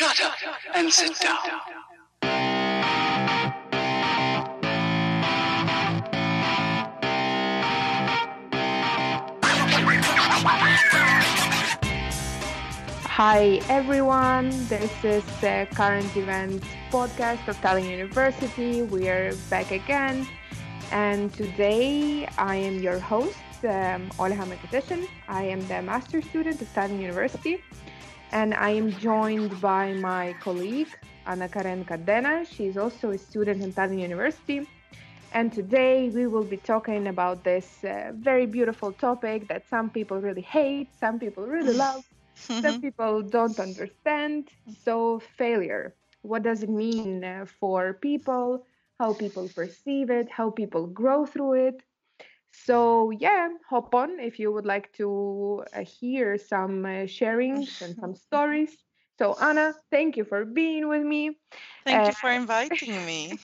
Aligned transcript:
Shut 0.00 0.24
up 0.24 0.34
and 0.74 0.90
sit 0.90 1.20
down. 1.20 1.36
Hi 13.04 13.60
everyone, 13.68 14.48
this 14.68 14.90
is 15.04 15.22
the 15.42 15.68
current 15.74 16.16
events 16.16 16.66
podcast 16.90 17.46
of 17.46 17.58
Tallinn 17.58 17.90
University. 17.90 18.80
We 18.80 19.10
are 19.10 19.34
back 19.50 19.70
again, 19.70 20.26
and 20.92 21.30
today 21.34 22.26
I 22.38 22.56
am 22.56 22.80
your 22.80 22.98
host, 22.98 23.36
um, 23.64 24.08
Olha. 24.16 25.08
I 25.28 25.42
am 25.42 25.60
the 25.68 25.82
master 25.82 26.22
student 26.22 26.62
of 26.62 26.72
Tallinn 26.72 27.00
University, 27.02 27.60
and 28.32 28.54
I 28.54 28.70
am 28.70 28.92
joined 28.92 29.60
by 29.60 29.92
my 29.94 30.34
colleague 30.40 30.88
Anakaren 31.26 31.84
Cadena. 31.84 32.46
She 32.46 32.66
is 32.66 32.76
also 32.76 33.10
a 33.10 33.18
student 33.18 33.62
in 33.62 33.72
Tallinn 33.72 34.00
University. 34.00 34.66
And 35.32 35.52
today 35.52 36.08
we 36.08 36.26
will 36.26 36.44
be 36.44 36.56
talking 36.56 37.06
about 37.06 37.44
this 37.44 37.84
uh, 37.84 38.12
very 38.14 38.46
beautiful 38.46 38.92
topic 38.92 39.48
that 39.48 39.68
some 39.68 39.90
people 39.90 40.20
really 40.20 40.42
hate, 40.42 40.88
some 40.98 41.18
people 41.18 41.44
really 41.46 41.74
love, 41.86 42.04
some 42.60 42.80
people 42.80 43.22
don't 43.22 43.58
understand. 43.60 44.48
So, 44.84 45.20
failure. 45.36 45.94
What 46.22 46.42
does 46.42 46.62
it 46.62 46.70
mean 46.70 47.24
uh, 47.24 47.46
for 47.58 47.94
people? 47.94 48.66
How 48.98 49.14
people 49.14 49.48
perceive 49.48 50.10
it? 50.10 50.28
How 50.28 50.50
people 50.50 50.86
grow 50.86 51.26
through 51.26 51.54
it? 51.68 51.82
So, 52.52 53.10
yeah, 53.10 53.48
hop 53.68 53.94
on 53.94 54.18
if 54.20 54.38
you 54.38 54.52
would 54.52 54.66
like 54.66 54.92
to 54.94 55.64
uh, 55.72 55.82
hear 55.84 56.36
some 56.38 56.84
uh, 56.84 57.06
sharings 57.06 57.80
and 57.80 57.96
some 57.98 58.14
stories. 58.16 58.76
So, 59.18 59.34
Anna, 59.40 59.74
thank 59.90 60.16
you 60.16 60.24
for 60.24 60.44
being 60.44 60.88
with 60.88 61.02
me. 61.02 61.38
Thank 61.84 62.06
Uh, 62.06 62.10
you 62.10 62.14
for 62.14 62.30
inviting 62.30 63.04
me. 63.06 63.38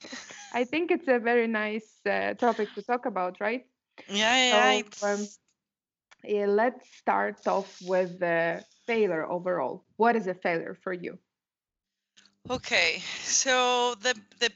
I 0.51 0.63
think 0.65 0.91
it's 0.91 1.07
a 1.07 1.19
very 1.19 1.47
nice 1.47 2.05
uh, 2.05 2.33
topic 2.35 2.73
to 2.75 2.81
talk 2.81 3.05
about, 3.05 3.39
right? 3.39 3.65
Yeah, 4.07 4.35
yeah, 4.37 4.49
So, 4.49 4.85
um, 5.01 5.29
yeah, 6.23 6.45
let's 6.47 6.89
start 6.89 7.47
off 7.47 7.79
with 7.81 8.19
the 8.19 8.63
failure 8.85 9.25
overall. 9.25 9.85
What 9.97 10.15
is 10.15 10.27
a 10.27 10.33
failure 10.33 10.75
for 10.75 10.93
you? 10.93 11.19
okay. 12.49 13.01
So 13.23 13.95
the 13.95 14.13
the 14.39 14.51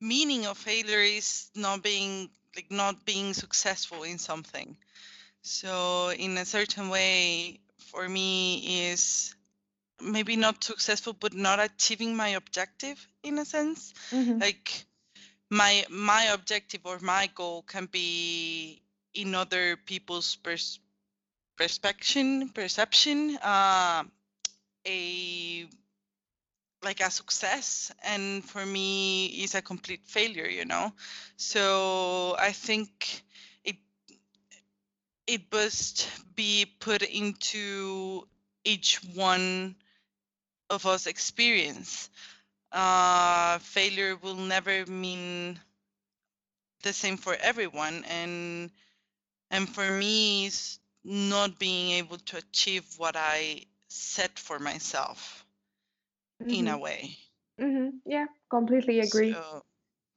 meaning 0.00 0.46
of 0.46 0.58
failure 0.58 1.00
is 1.02 1.50
not 1.54 1.82
being 1.82 2.30
like 2.56 2.70
not 2.70 3.04
being 3.04 3.34
successful 3.34 4.02
in 4.04 4.18
something. 4.18 4.76
So 5.42 6.10
in 6.10 6.36
a 6.38 6.44
certain 6.44 6.88
way, 6.90 7.60
for 7.78 8.08
me, 8.08 8.90
is 8.90 9.34
maybe 10.00 10.36
not 10.36 10.64
successful, 10.64 11.14
but 11.14 11.34
not 11.34 11.60
achieving 11.60 12.16
my 12.16 12.28
objective 12.30 13.06
in 13.22 13.38
a 13.38 13.44
sense. 13.44 13.92
Mhm, 14.12 14.40
Like 14.40 14.86
my 15.50 15.84
my 15.90 16.24
objective 16.24 16.82
or 16.84 16.98
my 17.00 17.28
goal 17.34 17.62
can 17.62 17.86
be 17.86 18.82
in 19.14 19.34
other 19.34 19.76
people's 19.76 20.36
pers- 20.36 20.80
perception 21.56 22.48
perception 22.50 23.36
uh, 23.42 24.04
a 24.86 25.68
like 26.82 27.00
a 27.00 27.10
success 27.10 27.92
and 28.04 28.44
for 28.44 28.64
me 28.64 29.26
is 29.44 29.54
a 29.54 29.62
complete 29.62 30.02
failure 30.06 30.46
you 30.48 30.64
know? 30.64 30.92
So 31.36 32.36
i 32.38 32.52
think 32.52 33.22
it 33.64 33.76
it 35.26 35.42
must 35.52 36.08
be 36.34 36.64
put 36.80 37.02
into 37.02 38.26
each 38.64 38.96
one 39.14 39.74
of 40.70 40.86
us 40.86 41.06
experience. 41.06 42.10
Uh 42.72 43.58
failure 43.60 44.16
will 44.16 44.36
never 44.36 44.86
mean 44.86 45.60
the 46.82 46.92
same 46.92 47.16
for 47.16 47.34
everyone 47.36 48.04
and 48.04 48.70
and 49.50 49.68
for 49.74 49.90
me 49.90 50.46
is 50.46 50.78
not 51.04 51.58
being 51.58 51.92
able 51.92 52.18
to 52.18 52.38
achieve 52.38 52.84
what 52.98 53.16
i 53.16 53.62
set 53.88 54.38
for 54.38 54.58
myself 54.58 55.44
in 56.48 56.66
a 56.68 56.76
mhm, 56.76 56.78
way 56.78 57.16
mhm. 57.60 58.00
Yeah, 58.06 58.26
completely 58.50 59.00
agree. 59.00 59.42
so 59.42 59.62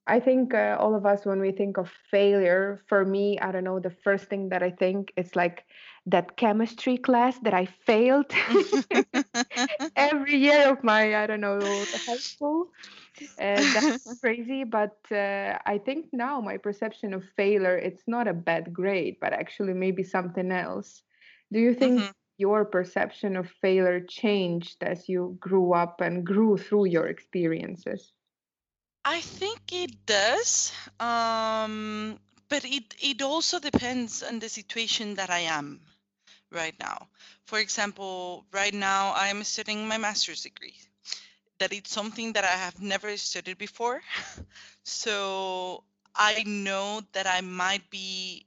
I 0.07 0.19
think 0.19 0.53
uh, 0.53 0.77
all 0.79 0.95
of 0.95 1.05
us, 1.05 1.25
when 1.25 1.39
we 1.41 1.51
think 1.51 1.77
of 1.77 1.89
failure, 2.11 2.83
for 2.87 3.05
me, 3.05 3.39
I 3.39 3.51
don't 3.51 3.63
know, 3.63 3.79
the 3.79 3.89
first 3.91 4.25
thing 4.29 4.49
that 4.49 4.63
I 4.63 4.71
think 4.71 5.13
is 5.17 5.35
like 5.35 5.65
that 6.05 6.37
chemistry 6.37 6.97
class 6.97 7.39
that 7.39 7.53
I 7.53 7.65
failed 7.65 8.31
every 9.95 10.37
year 10.37 10.69
of 10.71 10.83
my, 10.83 11.15
I 11.15 11.27
don't 11.27 11.41
know, 11.41 11.85
high 12.07 12.21
school. 12.35 12.69
And 13.37 13.73
that's 13.75 13.87
crazy. 14.21 14.63
But 14.63 14.97
uh, 15.11 15.57
I 15.65 15.77
think 15.83 16.07
now 16.13 16.41
my 16.41 16.57
perception 16.57 17.13
of 17.13 17.23
failure, 17.35 17.77
it's 17.77 18.03
not 18.07 18.27
a 18.27 18.33
bad 18.33 18.73
grade, 18.73 19.17
but 19.21 19.33
actually 19.33 19.73
maybe 19.73 20.03
something 20.03 20.51
else. 20.51 21.03
Do 21.51 21.59
you 21.59 21.73
think 21.73 22.05
Mhm. 22.05 22.24
Your 22.37 22.65
perception 22.65 23.35
of 23.35 23.49
failure 23.61 24.01
changed 24.01 24.83
as 24.83 25.07
you 25.07 25.37
grew 25.39 25.73
up 25.73 26.01
and 26.01 26.25
grew 26.25 26.57
through 26.57 26.85
your 26.85 27.07
experiences? 27.07 28.11
i 29.05 29.21
think 29.21 29.59
it 29.71 30.05
does 30.05 30.71
um 30.99 32.17
but 32.49 32.65
it 32.65 32.95
it 32.99 33.21
also 33.21 33.59
depends 33.59 34.23
on 34.23 34.39
the 34.39 34.49
situation 34.49 35.13
that 35.15 35.29
i 35.29 35.39
am 35.39 35.79
right 36.51 36.75
now 36.79 37.07
for 37.45 37.59
example 37.59 38.45
right 38.51 38.73
now 38.73 39.11
i 39.11 39.27
am 39.27 39.43
studying 39.43 39.87
my 39.87 39.97
master's 39.97 40.41
degree 40.41 40.73
that 41.59 41.73
it's 41.73 41.91
something 41.91 42.33
that 42.33 42.43
I 42.43 42.55
have 42.57 42.81
never 42.81 43.15
studied 43.17 43.57
before. 43.57 44.01
so 44.83 45.83
I 46.15 46.43
know 46.45 47.01
that 47.13 47.27
I 47.27 47.41
might 47.41 47.89
be 47.89 48.45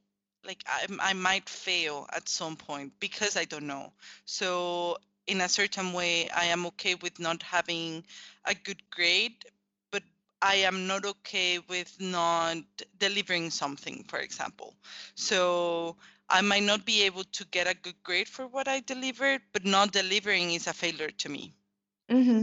like 0.49 0.65
I, 0.67 0.87
I 1.11 1.15
might 1.15 1.49
fail 1.49 2.09
at 2.15 2.29
some 2.29 2.57
point 2.57 2.93
because 3.01 3.37
I 3.37 3.45
don't 3.45 3.67
know. 3.69 3.93
So 4.27 4.99
in 5.27 5.41
a 5.43 5.49
certain 5.49 5.93
way, 5.93 6.29
I 6.31 6.47
am 6.47 6.67
okay 6.67 6.95
with 6.97 7.21
not 7.21 7.43
having 7.43 8.05
a 8.47 8.55
good 8.55 8.83
grade, 8.91 9.45
but 9.93 10.03
I 10.43 10.57
am 10.57 10.87
not 10.89 11.05
okay 11.07 11.59
with 11.61 11.97
not 12.01 12.59
delivering 12.99 13.51
something, 13.51 14.05
for 14.09 14.19
example. 14.21 14.75
So 15.15 15.97
I 16.31 16.43
might 16.43 16.65
not 16.65 16.87
be 16.87 17.03
able 17.05 17.25
to 17.25 17.45
get 17.47 17.69
a 17.69 17.75
good 17.75 18.03
grade 18.05 18.29
for 18.29 18.47
what 18.47 18.69
I 18.69 18.81
delivered, 18.81 19.43
but 19.53 19.65
not 19.67 19.93
delivering 19.93 20.53
is 20.53 20.67
a 20.69 20.75
failure 20.75 21.11
to 21.11 21.29
me. 21.29 21.55
Mm-hmm. 22.11 22.43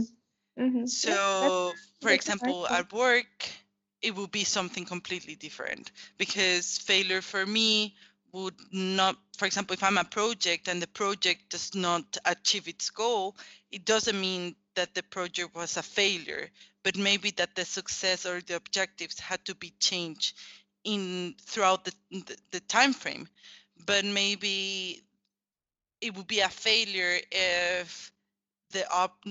Mm-hmm. 0.62 0.84
Yeah, 1.02 1.18
So, 1.24 1.76
for 2.00 2.10
a 2.10 2.30
nice 2.40 2.56
example, 2.58 2.66
at 2.68 2.92
work, 2.92 3.50
it 4.02 4.14
would 4.14 4.30
be 4.30 4.44
something 4.44 4.84
completely 4.84 5.34
different 5.34 5.90
because 6.18 6.78
failure 6.78 7.22
for 7.22 7.44
me 7.44 7.94
would 8.32 8.54
not, 8.72 9.16
for 9.38 9.46
example, 9.46 9.74
if 9.74 9.82
I'm 9.82 9.98
a 9.98 10.04
project 10.04 10.68
and 10.68 10.80
the 10.80 10.86
project 10.88 11.50
does 11.50 11.74
not 11.74 12.16
achieve 12.24 12.68
its 12.68 12.90
goal, 12.90 13.36
it 13.70 13.84
doesn't 13.84 14.20
mean 14.20 14.54
that 14.74 14.94
the 14.94 15.02
project 15.02 15.54
was 15.54 15.76
a 15.76 15.82
failure, 15.82 16.50
but 16.82 16.96
maybe 16.96 17.30
that 17.32 17.54
the 17.54 17.64
success 17.64 18.26
or 18.26 18.40
the 18.42 18.56
objectives 18.56 19.18
had 19.18 19.44
to 19.46 19.54
be 19.54 19.72
changed 19.80 20.36
in 20.84 21.34
throughout 21.40 21.84
the, 21.84 21.92
the, 22.10 22.36
the 22.52 22.60
time 22.60 22.92
frame. 22.92 23.26
But 23.86 24.04
maybe 24.04 25.02
it 26.00 26.14
would 26.14 26.26
be 26.26 26.40
a 26.40 26.48
failure 26.48 27.18
if 27.30 28.12
the 28.72 28.90
op- 28.92 29.24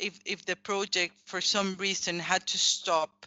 if 0.00 0.18
if 0.24 0.44
the 0.46 0.56
project 0.56 1.14
for 1.26 1.40
some 1.40 1.76
reason 1.76 2.18
had 2.18 2.46
to 2.46 2.58
stop 2.58 3.26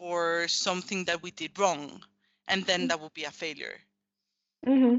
for 0.00 0.48
something 0.48 1.04
that 1.06 1.22
we 1.22 1.30
did 1.30 1.58
wrong 1.60 2.02
and 2.48 2.64
then 2.66 2.88
that 2.88 3.00
would 3.00 3.14
be 3.14 3.24
a 3.24 3.32
failure 3.32 3.78
Mm-hmm. 4.66 4.96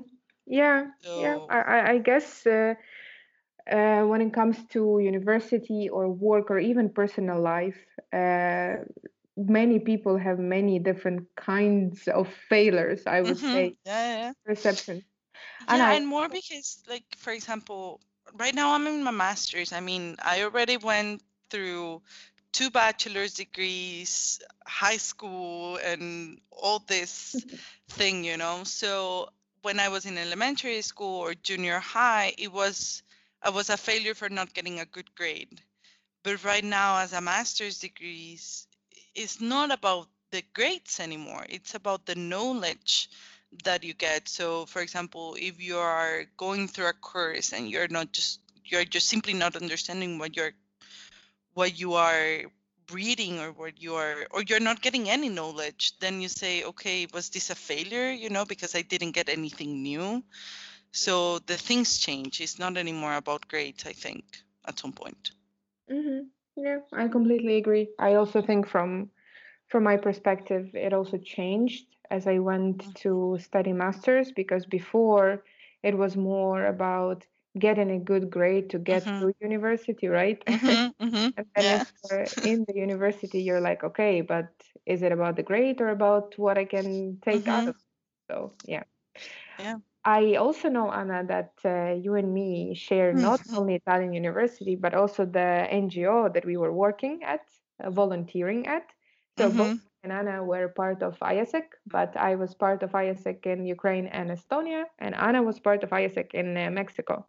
Yeah, 0.47 0.87
yeah. 1.13 1.39
so 1.39 1.49
I, 1.49 1.59
I 1.61 1.89
I 1.91 1.97
guess 1.99 2.45
uh, 2.47 2.75
uh, 3.71 4.03
when 4.03 4.21
it 4.21 4.33
comes 4.33 4.63
to 4.73 4.99
university 4.99 5.89
or 5.89 6.09
work 6.09 6.51
or 6.51 6.59
even 6.59 6.89
personal 6.89 7.41
life, 7.41 7.77
uh, 8.13 8.75
many 9.37 9.79
people 9.79 10.17
have 10.17 10.39
many 10.39 10.79
different 10.79 11.27
kinds 11.35 12.07
of 12.07 12.27
failures, 12.49 13.05
I 13.07 13.21
would 13.21 13.43
hmm 13.43 13.45
say, 13.45 13.75
yeah, 13.85 14.05
yeah 14.17 14.33
perception. 14.45 15.03
And 15.67 15.81
yeah 15.81 15.87
I, 15.87 15.97
and 15.97 16.07
more 16.07 16.29
because 16.29 16.83
like 16.89 17.05
for 17.17 17.31
example 17.31 18.01
right 18.33 18.55
now 18.55 18.73
i'm 18.73 18.87
in 18.87 19.03
my 19.03 19.11
master's 19.11 19.73
i 19.73 19.79
mean 19.81 20.15
i 20.23 20.43
already 20.43 20.77
went 20.77 21.21
through 21.49 22.01
two 22.51 22.69
bachelor's 22.69 23.33
degrees 23.33 24.39
high 24.65 24.97
school 24.97 25.77
and 25.77 26.39
all 26.51 26.79
this 26.79 27.35
thing 27.89 28.23
you 28.23 28.37
know? 28.37 28.63
So 28.63 29.29
when 29.61 29.79
i 29.79 29.89
was 29.89 30.05
in 30.05 30.17
elementary 30.17 30.81
school 30.81 31.19
or 31.19 31.33
junior 31.33 31.79
high 31.79 32.33
it 32.37 32.51
was 32.51 33.03
i 33.43 33.49
was 33.49 33.69
a 33.69 33.77
failure 33.77 34.15
for 34.15 34.29
not 34.29 34.53
getting 34.53 34.79
a 34.79 34.85
good 34.85 35.13
grade. 35.15 35.61
But 36.23 36.43
right 36.43 36.63
now 36.63 36.99
as 36.99 37.13
a 37.13 37.21
master's 37.21 37.79
degrees 37.79 38.67
it's 39.15 39.41
not 39.41 39.71
about 39.71 40.07
the 40.31 40.43
grades 40.53 41.01
anymore. 41.01 41.45
It's 41.49 41.75
about 41.75 42.05
the 42.05 42.15
knowledge 42.15 43.09
that 43.65 43.83
you 43.83 43.93
get. 43.93 44.29
So 44.29 44.65
for 44.65 44.81
example 44.81 45.35
if 45.39 45.61
you 45.61 45.77
are 45.77 46.23
going 46.37 46.67
through 46.67 46.87
a 46.87 46.93
course 46.93 47.53
and 47.53 47.69
you're 47.69 47.89
not 47.89 48.11
just 48.11 48.39
you're 48.63 48.85
just 48.85 49.07
simply 49.07 49.33
not 49.33 49.55
understanding 49.55 50.17
what 50.17 50.35
you're 50.35 50.53
what 51.53 51.79
you 51.79 51.93
are 51.93 52.41
reading 52.91 53.39
or 53.39 53.51
what 53.51 53.81
you 53.81 53.95
are 53.95 54.27
or 54.31 54.43
you're 54.43 54.59
not 54.59 54.81
getting 54.81 55.09
any 55.09 55.29
knowledge 55.29 55.93
then 55.99 56.21
you 56.21 56.27
say 56.27 56.63
okay 56.63 57.07
was 57.13 57.29
this 57.29 57.49
a 57.49 57.55
failure? 57.55 58.11
you 58.11 58.29
know 58.29 58.45
because 58.45 58.75
i 58.75 58.81
didn't 58.81 59.11
get 59.11 59.29
anything 59.29 59.81
new. 59.81 60.23
So 60.93 61.39
the 61.39 61.57
things 61.57 61.99
change. 61.99 62.41
It's 62.41 62.59
not 62.59 62.77
anymore 62.77 63.15
about 63.15 63.47
grades 63.47 63.85
i 63.85 63.93
think 63.93 64.25
at 64.67 64.79
some 64.79 64.93
point. 64.93 65.31
Mm-hmm. 65.91 66.27
Yeah, 66.57 66.79
I 66.93 67.07
completely 67.07 67.57
agree. 67.57 67.89
I 67.99 68.15
also 68.15 68.41
think 68.41 68.67
from 68.67 69.09
from 69.69 69.83
my 69.83 69.97
perspective, 69.97 70.69
it 70.75 70.93
also 70.93 71.17
changed 71.17 71.85
as 72.09 72.27
I 72.27 72.39
went 72.39 72.95
to 72.97 73.37
study 73.39 73.71
masters 73.73 74.31
because 74.31 74.65
before 74.65 75.43
it 75.81 75.97
was 75.97 76.17
more 76.17 76.65
about 76.65 77.25
getting 77.59 77.91
a 77.91 77.99
good 77.99 78.29
grade 78.29 78.69
to 78.71 78.79
get 78.79 79.09
Mhm. 79.09 79.17
through 79.17 79.33
university, 79.41 80.07
right? 80.07 80.41
Mhm, 80.47 80.93
mhm, 80.99 81.33
And 81.37 81.45
then 81.55 81.65
yeah 81.65 81.81
if 81.81 81.83
you're 82.09 82.29
in 82.41 82.65
the 82.67 82.75
university, 82.75 83.41
you're 83.41 83.61
like, 83.61 83.83
okay, 83.83 84.21
but 84.21 84.49
is 84.85 85.01
it 85.03 85.11
about 85.11 85.35
the 85.37 85.43
grade 85.43 85.81
or 85.81 85.89
about 85.89 86.37
what 86.37 86.57
I 86.57 86.65
can 86.65 87.19
take 87.21 87.47
out 87.47 87.67
Mhm. 87.67 87.69
of 87.69 87.75
it? 87.75 87.81
So, 88.31 88.53
yeah. 88.65 88.83
Yeah. 89.57 89.77
I 90.05 90.35
also 90.35 90.69
know, 90.69 90.91
Anna, 90.91 91.23
that 91.27 91.53
uh, 91.65 91.93
you 91.93 92.15
and 92.15 92.33
me 92.33 92.73
share 92.75 93.13
not 93.13 93.41
Mhm. 93.45 93.53
only 93.53 93.79
Tallinn 93.79 94.13
University, 94.15 94.75
but 94.75 94.93
also 94.93 95.25
the 95.25 95.67
NGO 95.69 96.27
that 96.29 96.45
we 96.45 96.57
were 96.57 96.73
working 96.73 97.23
at, 97.23 97.41
uh, 97.83 97.89
volunteering 97.91 98.67
at. 98.67 98.91
So 99.37 99.49
both 99.49 99.69
Mhm. 99.69 99.81
me 99.85 99.91
and 100.03 100.13
Anna 100.13 100.43
were 100.43 100.69
part 100.69 101.03
of 101.03 101.19
AIESEC, 101.19 101.65
but 101.85 102.15
I 102.17 102.35
was 102.35 102.53
part 102.55 102.83
of 102.83 102.91
AIESEC 102.93 103.45
in 103.45 103.65
Ukraine 103.65 104.07
and 104.07 104.29
Estonia, 104.31 104.85
and 104.99 105.15
Anna 105.15 105.43
was 105.43 105.59
part 105.59 105.83
of 105.83 105.89
AIESEC 105.91 106.33
in 106.33 106.57
uh, 106.57 106.69
Mexico. 106.71 107.27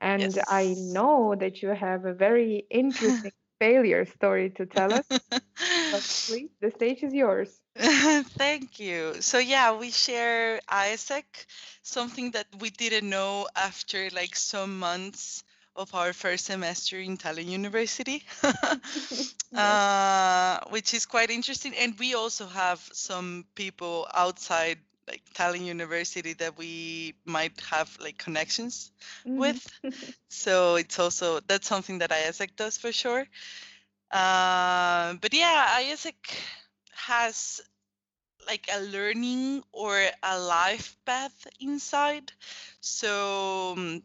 And 0.00 0.42
I 0.48 0.74
know 0.76 1.34
that 1.38 1.62
you 1.62 1.68
have 1.70 2.04
a 2.04 2.12
very 2.14 2.66
interesting 2.70 3.32
failure 3.60 4.04
story 4.04 4.50
to 4.50 4.66
tell 4.66 4.92
us. 4.92 5.04
Please, 6.26 6.50
the 6.60 6.70
stage 6.70 7.02
is 7.02 7.14
yours. 7.14 7.60
Thank 7.76 8.78
you. 8.80 9.14
So 9.20 9.38
yeah, 9.38 9.76
we 9.78 9.90
share 9.90 10.60
AIESEC, 10.70 11.24
something 11.82 12.32
that 12.32 12.46
we 12.60 12.70
didn't 12.70 13.08
know 13.08 13.46
after 13.56 14.08
like 14.12 14.36
some 14.36 14.78
months 14.78 15.44
of 15.76 15.94
our 15.94 16.12
first 16.12 16.46
semester 16.46 16.98
in 16.98 17.16
Tallinn 17.16 17.48
University, 17.48 18.22
Yes. 19.50 19.52
uh, 19.54 20.60
which 20.70 20.94
is 20.94 21.06
quite 21.06 21.30
interesting. 21.30 21.74
And 21.76 21.98
we 21.98 22.14
also 22.14 22.46
have 22.46 22.80
some 22.92 23.44
people 23.54 24.06
outside 24.14 24.78
like 25.08 25.22
Tallinn 25.34 25.64
University 25.64 26.34
that 26.34 26.56
we 26.58 27.14
might 27.24 27.60
have 27.70 27.96
like 28.00 28.18
connections 28.18 28.90
Mhm. 29.24 29.38
with. 29.38 29.60
So 30.28 30.76
it's 30.76 30.98
also 30.98 31.40
that's 31.40 31.68
something 31.68 31.98
that 31.98 32.10
AIESEC 32.10 32.56
does 32.56 32.78
for 32.78 32.92
sure. 32.92 33.26
Uh, 34.10 35.14
but 35.20 35.32
yeah, 35.34 35.78
AIESEC 35.78 36.14
has 36.92 37.60
like 38.46 38.68
a 38.72 38.80
learning 38.80 39.62
or 39.72 40.00
a 40.22 40.38
life 40.38 40.96
path 41.04 41.46
inside. 41.60 42.32
So 42.80 43.74
um, 43.76 44.02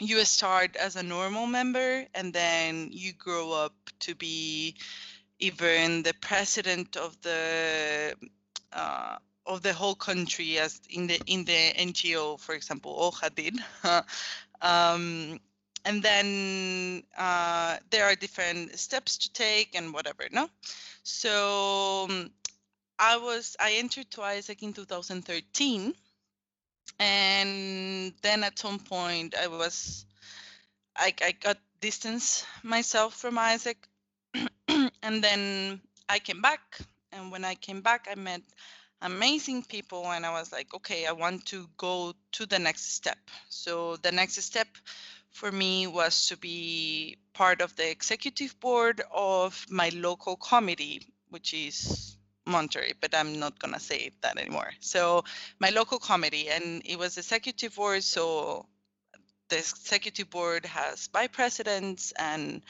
you 0.00 0.24
start 0.24 0.76
as 0.76 0.96
a 0.96 1.02
normal 1.02 1.46
member 1.46 2.06
and 2.14 2.32
then 2.32 2.88
you 2.92 3.12
grow 3.12 3.52
up 3.52 3.74
to 4.00 4.14
be 4.14 4.76
even 5.38 6.02
the 6.02 6.14
president 6.20 6.96
of 6.96 7.20
the 7.22 8.14
uh, 8.72 9.16
of 9.46 9.62
the 9.62 9.72
whole 9.72 9.94
country 9.94 10.58
as 10.58 10.80
in 10.90 11.06
the 11.06 11.20
in 11.26 11.44
the 11.44 11.72
NGO, 11.78 12.38
for 12.38 12.54
example, 12.54 12.94
Olha 12.94 13.34
did. 13.34 13.58
um, 14.60 15.40
and 15.84 16.02
then 16.02 17.04
uh, 17.16 17.76
there 17.90 18.04
are 18.04 18.16
different 18.16 18.76
steps 18.78 19.16
to 19.18 19.32
take 19.32 19.76
and 19.76 19.94
whatever, 19.94 20.24
no? 20.32 20.50
So 21.04 22.06
um, 22.10 22.30
I 22.98 23.16
was 23.16 23.56
I 23.60 23.74
entered 23.74 24.10
to 24.12 24.22
AIESEC 24.22 24.62
in 24.62 24.72
2013, 24.72 25.94
and 26.98 28.12
then 28.22 28.44
at 28.44 28.58
some 28.58 28.80
point 28.80 29.34
I 29.40 29.46
was 29.46 30.06
I 30.96 31.14
I 31.22 31.32
got 31.32 31.58
distance 31.80 32.44
myself 32.64 33.14
from 33.14 33.36
AIESEC, 33.36 33.76
and 35.02 35.22
then 35.22 35.80
I 36.08 36.18
came 36.18 36.42
back, 36.42 36.78
and 37.12 37.30
when 37.30 37.44
I 37.44 37.54
came 37.54 37.80
back, 37.80 38.08
I 38.10 38.16
met 38.16 38.42
amazing 39.02 39.62
people, 39.64 40.10
and 40.10 40.24
I 40.26 40.32
was 40.32 40.52
like, 40.52 40.74
okay, 40.74 41.06
I 41.06 41.12
want 41.12 41.46
to 41.46 41.68
go 41.76 42.14
to 42.32 42.46
the 42.46 42.58
next 42.58 42.94
step. 42.94 43.18
So 43.48 43.96
the 43.96 44.12
next 44.12 44.40
step 44.42 44.68
for 45.30 45.52
me 45.52 45.86
was 45.86 46.28
to 46.28 46.36
be 46.36 47.18
part 47.34 47.60
of 47.60 47.76
the 47.76 47.90
executive 47.90 48.58
board 48.60 49.02
of 49.12 49.66
my 49.68 49.90
local 49.90 50.36
committee, 50.36 51.02
which 51.28 51.52
is 51.52 52.16
Monterrey, 52.46 52.94
but 53.00 53.14
I'm 53.14 53.38
not 53.38 53.58
gonna 53.58 53.80
say 53.80 54.12
that 54.22 54.38
anymore. 54.38 54.72
So 54.80 55.24
my 55.58 55.70
local 55.70 55.98
committee, 55.98 56.48
and 56.48 56.82
it 56.84 56.98
was 56.98 57.18
executive 57.18 57.74
board. 57.74 58.04
So 58.04 58.66
the 59.48 59.58
executive 59.58 60.30
board 60.30 60.64
has 60.66 61.08
vice 61.08 61.28
presidents 61.32 62.12
and 62.18 62.62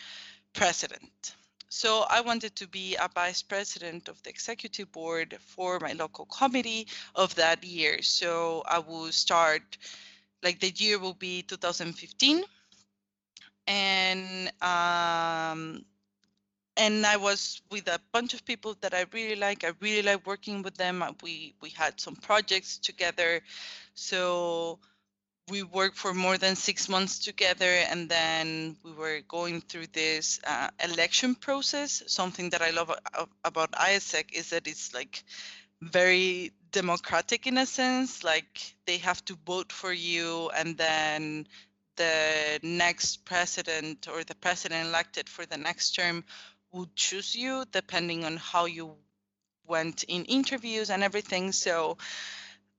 president. 0.54 1.34
So 1.68 2.06
I 2.08 2.20
wanted 2.20 2.54
to 2.56 2.68
be 2.68 2.96
a 2.96 3.08
vice 3.12 3.42
president 3.42 4.08
of 4.08 4.22
the 4.22 4.30
executive 4.30 4.90
board 4.92 5.36
for 5.40 5.80
my 5.80 5.92
local 5.92 6.26
committee 6.26 6.86
of 7.14 7.34
that 7.34 7.64
year. 7.64 8.02
So 8.02 8.62
I 8.66 8.78
will 8.78 9.10
start, 9.12 9.76
like 10.42 10.60
the 10.60 10.70
year 10.70 10.98
will 10.98 11.14
be 11.14 11.42
2015, 11.42 12.44
and 13.66 14.52
um, 14.62 15.84
and 16.76 17.06
I 17.06 17.16
was 17.16 17.62
with 17.70 17.88
a 17.88 18.00
bunch 18.12 18.34
of 18.34 18.44
people 18.44 18.76
that 18.80 18.94
I 18.94 19.06
really 19.12 19.36
like. 19.36 19.64
I 19.64 19.72
really 19.80 20.02
like 20.02 20.26
working 20.26 20.62
with 20.62 20.76
them. 20.76 21.04
We 21.22 21.54
we 21.60 21.70
had 21.70 22.00
some 22.00 22.16
projects 22.16 22.78
together, 22.78 23.42
so 23.94 24.78
we 25.48 25.62
worked 25.62 25.96
for 25.96 26.12
more 26.12 26.38
than 26.38 26.56
six 26.56 26.88
months 26.88 27.20
together, 27.20 27.70
and 27.90 28.08
then 28.08 28.76
we 28.82 28.92
were 28.92 29.20
going 29.28 29.60
through 29.60 29.86
this 29.92 30.40
uh, 30.44 30.68
election 30.82 31.36
process. 31.36 32.02
Something 32.08 32.50
that 32.50 32.62
I 32.62 32.70
love 32.70 32.92
about 33.44 33.72
AIESEC 33.72 34.32
is 34.32 34.50
that 34.50 34.66
it's 34.66 34.92
like 34.92 35.22
very 35.80 36.52
democratic 36.72 37.46
in 37.46 37.58
a 37.58 37.66
sense. 37.66 38.24
Like 38.24 38.74
they 38.86 38.98
have 38.98 39.24
to 39.26 39.38
vote 39.46 39.70
for 39.70 39.92
you, 39.92 40.50
and 40.50 40.76
then 40.76 41.46
the 41.94 42.58
next 42.62 43.24
president 43.24 44.08
or 44.12 44.24
the 44.24 44.34
president 44.34 44.88
elected 44.88 45.28
for 45.28 45.46
the 45.46 45.56
next 45.56 45.92
term 45.92 46.24
would 46.72 46.94
choose 46.96 47.36
you 47.36 47.64
depending 47.70 48.24
on 48.24 48.36
how 48.36 48.66
you 48.66 48.96
went 49.66 50.02
in 50.04 50.24
interviews 50.24 50.90
and 50.90 51.04
everything. 51.04 51.52
So, 51.52 51.96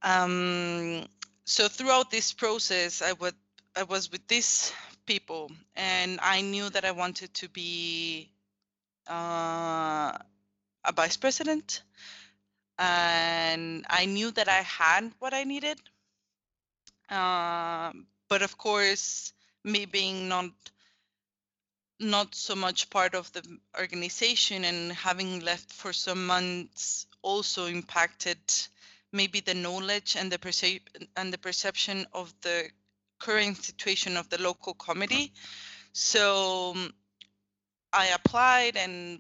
um, 0.04 1.06
so 1.48 1.70
throughout 1.70 2.12
this 2.12 2.34
process, 2.34 3.02
I 3.02 3.14
would 3.14 3.36
I 3.74 3.84
was 3.84 4.12
with 4.12 4.28
these 4.28 4.74
people, 5.06 5.50
and 5.76 6.20
I 6.22 6.42
knew 6.42 6.70
that 6.70 6.84
I 6.84 6.92
wanted 6.92 7.34
to 7.36 7.48
be 7.48 8.30
uh, 9.10 10.12
a 10.84 10.92
vice 10.94 11.16
president, 11.16 11.84
and 12.78 13.86
I 13.90 14.06
knew 14.06 14.32
that 14.32 14.50
I 14.50 14.62
had 14.62 15.14
what 15.20 15.34
I 15.34 15.46
needed. 15.46 15.80
Um, 17.10 18.08
but 18.28 18.42
of 18.42 18.58
course, 18.58 19.32
me 19.64 19.86
being 19.86 20.28
not 20.28 20.52
not 22.00 22.36
so 22.36 22.56
much 22.56 22.90
part 22.90 23.16
of 23.16 23.32
the 23.32 23.42
organization 23.80 24.66
and 24.66 24.92
having 24.92 25.40
left 25.40 25.72
for 25.72 25.94
some 25.94 26.28
months 26.28 27.08
also 27.22 27.68
impacted 27.68 28.38
maybe 29.12 29.40
the 29.40 29.54
knowledge 29.54 30.16
and 30.16 30.32
the 30.32 30.38
percep- 30.38 31.08
and 31.16 31.34
the 31.34 31.38
perception 31.38 32.06
of 32.14 32.34
the 32.42 32.70
current 33.20 33.58
situation 33.58 34.18
of 34.18 34.30
the 34.30 34.42
local 34.42 34.74
committee 34.74 35.34
so 35.94 36.74
um, 36.76 36.94
i 37.94 38.08
applied 38.08 38.78
and 38.78 39.20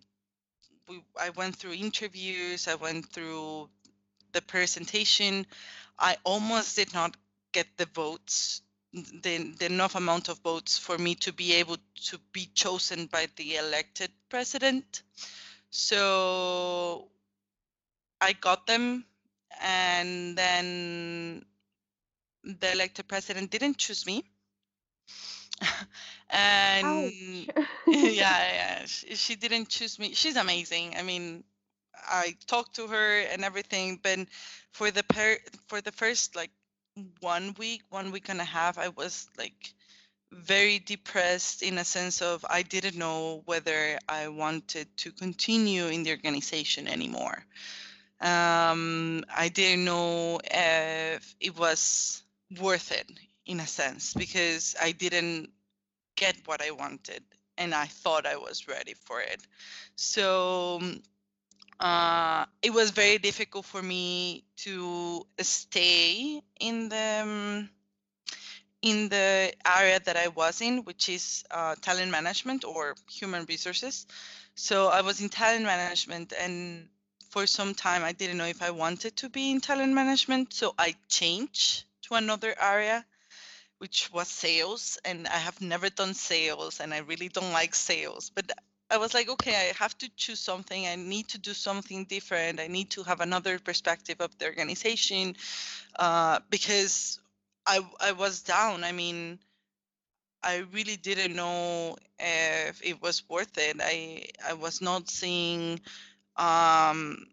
we, 0.88 1.01
i 1.20 1.29
went 1.32 1.56
through 1.56 1.74
interviews 1.74 2.67
i 2.67 2.75
went 2.75 3.06
through 3.12 3.70
the 4.34 4.41
presentation 4.41 5.46
i 6.00 6.15
almost 6.24 6.75
did 6.75 6.94
not 6.94 7.15
get 7.53 7.67
the 7.77 7.88
votes 7.94 8.62
the, 8.94 9.53
the 9.60 9.65
enough 9.65 9.96
amount 9.96 10.29
of 10.29 10.39
votes 10.39 10.77
for 10.77 10.98
me 10.98 11.15
to 11.15 11.34
be 11.34 11.53
able 11.53 11.77
to 12.06 12.17
be 12.32 12.50
chosen 12.53 13.06
by 13.08 13.27
the 13.36 13.58
elected 13.58 14.12
president. 14.29 15.03
So 15.70 17.10
I 18.22 18.34
got 18.34 18.65
them, 18.67 19.06
and 19.62 20.38
then 20.38 21.46
the 22.44 22.72
elected 22.72 23.08
president 23.08 23.52
didn't 23.52 23.78
choose 23.78 24.06
me. 24.06 24.24
and 26.30 27.14
yeah, 27.88 28.10
yeah, 28.10 28.86
she, 28.86 29.16
she 29.16 29.36
didn't 29.36 29.70
choose 29.70 30.00
me. 30.00 30.14
She's 30.14 30.36
amazing. 30.36 30.96
I 30.98 31.04
mean, 31.04 31.44
I 32.08 32.36
talked 32.48 32.76
to 32.76 32.88
her 32.88 33.20
and 33.22 33.44
everything, 33.44 34.00
but 34.02 34.20
for 34.72 34.92
the 34.92 35.04
per 35.04 35.38
for 35.68 35.82
the 35.82 35.92
first 35.92 36.36
like 36.36 36.52
one 37.20 37.56
week, 37.58 37.84
one 37.90 38.12
week 38.12 38.30
and 38.30 38.42
a 38.42 38.46
half, 38.46 38.78
I 38.78 38.90
was 38.90 39.28
like 39.38 39.74
very 40.32 40.80
depressed 40.80 41.62
in 41.64 41.78
a 41.78 41.86
sense 41.86 42.22
of 42.22 42.46
I 42.50 42.64
didn't 42.64 42.98
know 42.98 43.42
whether 43.46 43.98
I 44.08 44.28
wanted 44.28 44.88
to 44.98 45.12
continue 45.12 45.88
in 45.88 46.04
the 46.04 46.12
organization 46.12 46.88
anymore. 46.88 47.46
Um, 48.20 49.24
I 49.36 49.50
didn't 49.50 49.86
know 49.86 50.40
if 50.44 51.36
it 51.40 51.58
was 51.58 52.24
worth 52.60 52.92
it 52.92 53.10
in 53.46 53.60
a 53.60 53.68
sense 53.68 54.14
because 54.14 54.76
I 54.82 54.92
didn't 54.92 55.50
get 56.16 56.36
what 56.46 56.62
I 56.62 56.72
wanted 56.72 57.24
and 57.58 57.74
I 57.74 57.86
thought 57.86 58.26
I 58.26 58.38
was 58.38 58.68
ready 58.68 58.94
for 59.06 59.22
it. 59.22 59.42
So 59.96 60.82
uh, 61.80 62.46
it 62.62 62.74
was 62.74 62.92
very 62.92 63.18
difficult 63.18 63.66
for 63.66 63.82
me 63.82 64.44
to 64.58 65.26
stay 65.40 66.42
in 66.60 66.90
the 66.90 67.20
um, 67.24 67.70
in 68.82 69.10
the 69.10 69.52
area 69.66 70.00
that 70.06 70.16
I 70.18 70.28
was 70.30 70.62
in, 70.62 70.84
which 70.84 71.10
is 71.10 71.44
uh, 71.52 71.76
talent 71.82 72.12
management 72.12 72.64
or 72.64 72.96
human 73.10 73.46
resources. 73.46 74.06
So 74.56 74.88
I 74.88 75.02
was 75.02 75.20
in 75.22 75.30
talent 75.30 75.66
management, 75.66 76.34
and 76.40 76.88
for 77.30 77.48
some 77.48 77.74
time 77.74 78.04
I 78.04 78.12
didn't 78.14 78.38
know 78.38 78.46
if 78.46 78.62
I 78.62 78.72
wanted 78.72 79.16
to 79.18 79.30
be 79.30 79.52
in 79.52 79.62
talent 79.62 79.94
management. 79.94 80.54
So 80.54 80.74
I 80.78 80.96
changed 81.10 81.86
to 82.04 82.16
another 82.16 82.56
area, 82.60 83.06
which 83.80 84.12
was 84.14 84.28
sales. 84.28 84.98
And 85.06 85.28
I 85.28 85.38
have 85.38 85.62
never 85.62 85.90
done 85.90 86.14
sales, 86.14 86.80
and 86.80 86.94
I 86.94 87.00
really 87.00 87.30
don't 87.30 87.54
like 87.54 87.76
sales. 87.76 88.32
But 88.34 88.52
I 88.90 88.98
was 88.98 89.14
like, 89.14 89.30
okay, 89.30 89.56
I 89.56 89.74
have 89.78 89.98
to 90.00 90.10
choose 90.16 90.40
something. 90.40 90.88
I 90.88 90.96
need 90.96 91.28
to 91.30 91.38
do 91.38 91.54
something 91.54 92.06
different. 92.06 92.60
I 92.60 92.68
need 92.68 92.92
to 92.92 93.04
have 93.04 93.22
another 93.22 93.60
perspective 93.60 94.22
of 94.22 94.38
the 94.38 94.46
organization 94.46 95.36
uh, 95.98 96.40
because 96.50 97.20
I 97.66 97.82
I 98.02 98.14
was 98.14 98.42
down. 98.44 98.84
I 98.84 98.92
mean, 98.94 99.40
I 100.44 100.58
really 100.74 100.96
didn't 100.98 101.36
know 101.36 101.98
if 102.20 102.82
it 102.84 103.02
was 103.02 103.28
worth 103.30 103.58
it. 103.58 103.78
I 103.82 104.26
I 104.46 104.54
was 104.54 104.82
not 104.82 105.10
seeing 105.10 105.82
um, 106.38 107.27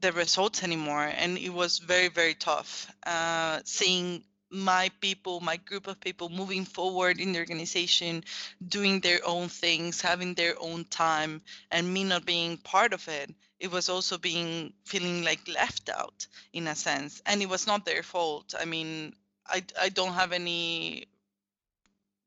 the 0.00 0.12
results 0.12 0.62
anymore, 0.62 1.04
and 1.04 1.38
it 1.38 1.50
was 1.50 1.78
very 1.78 2.08
very 2.08 2.34
tough. 2.34 2.90
Uh, 3.04 3.60
seeing 3.64 4.24
my 4.50 4.90
people, 5.00 5.40
my 5.40 5.56
group 5.56 5.86
of 5.88 6.00
people 6.00 6.28
moving 6.28 6.64
forward 6.64 7.18
in 7.20 7.32
the 7.32 7.38
organization, 7.40 8.22
doing 8.66 9.00
their 9.00 9.20
own 9.26 9.48
things, 9.48 10.00
having 10.00 10.34
their 10.34 10.54
own 10.60 10.84
time, 10.84 11.42
and 11.70 11.92
me 11.92 12.04
not 12.04 12.24
being 12.24 12.56
part 12.58 12.92
of 12.92 13.08
it. 13.08 13.34
It 13.58 13.70
was 13.70 13.88
also 13.88 14.18
being 14.18 14.72
feeling 14.84 15.24
like 15.24 15.48
left 15.48 15.88
out 15.88 16.26
in 16.52 16.68
a 16.68 16.74
sense, 16.74 17.22
and 17.26 17.42
it 17.42 17.48
was 17.48 17.66
not 17.66 17.84
their 17.84 18.02
fault. 18.02 18.54
I 18.58 18.64
mean, 18.64 19.14
I 19.46 19.62
I 19.80 19.88
don't 19.88 20.14
have 20.14 20.32
any 20.32 21.06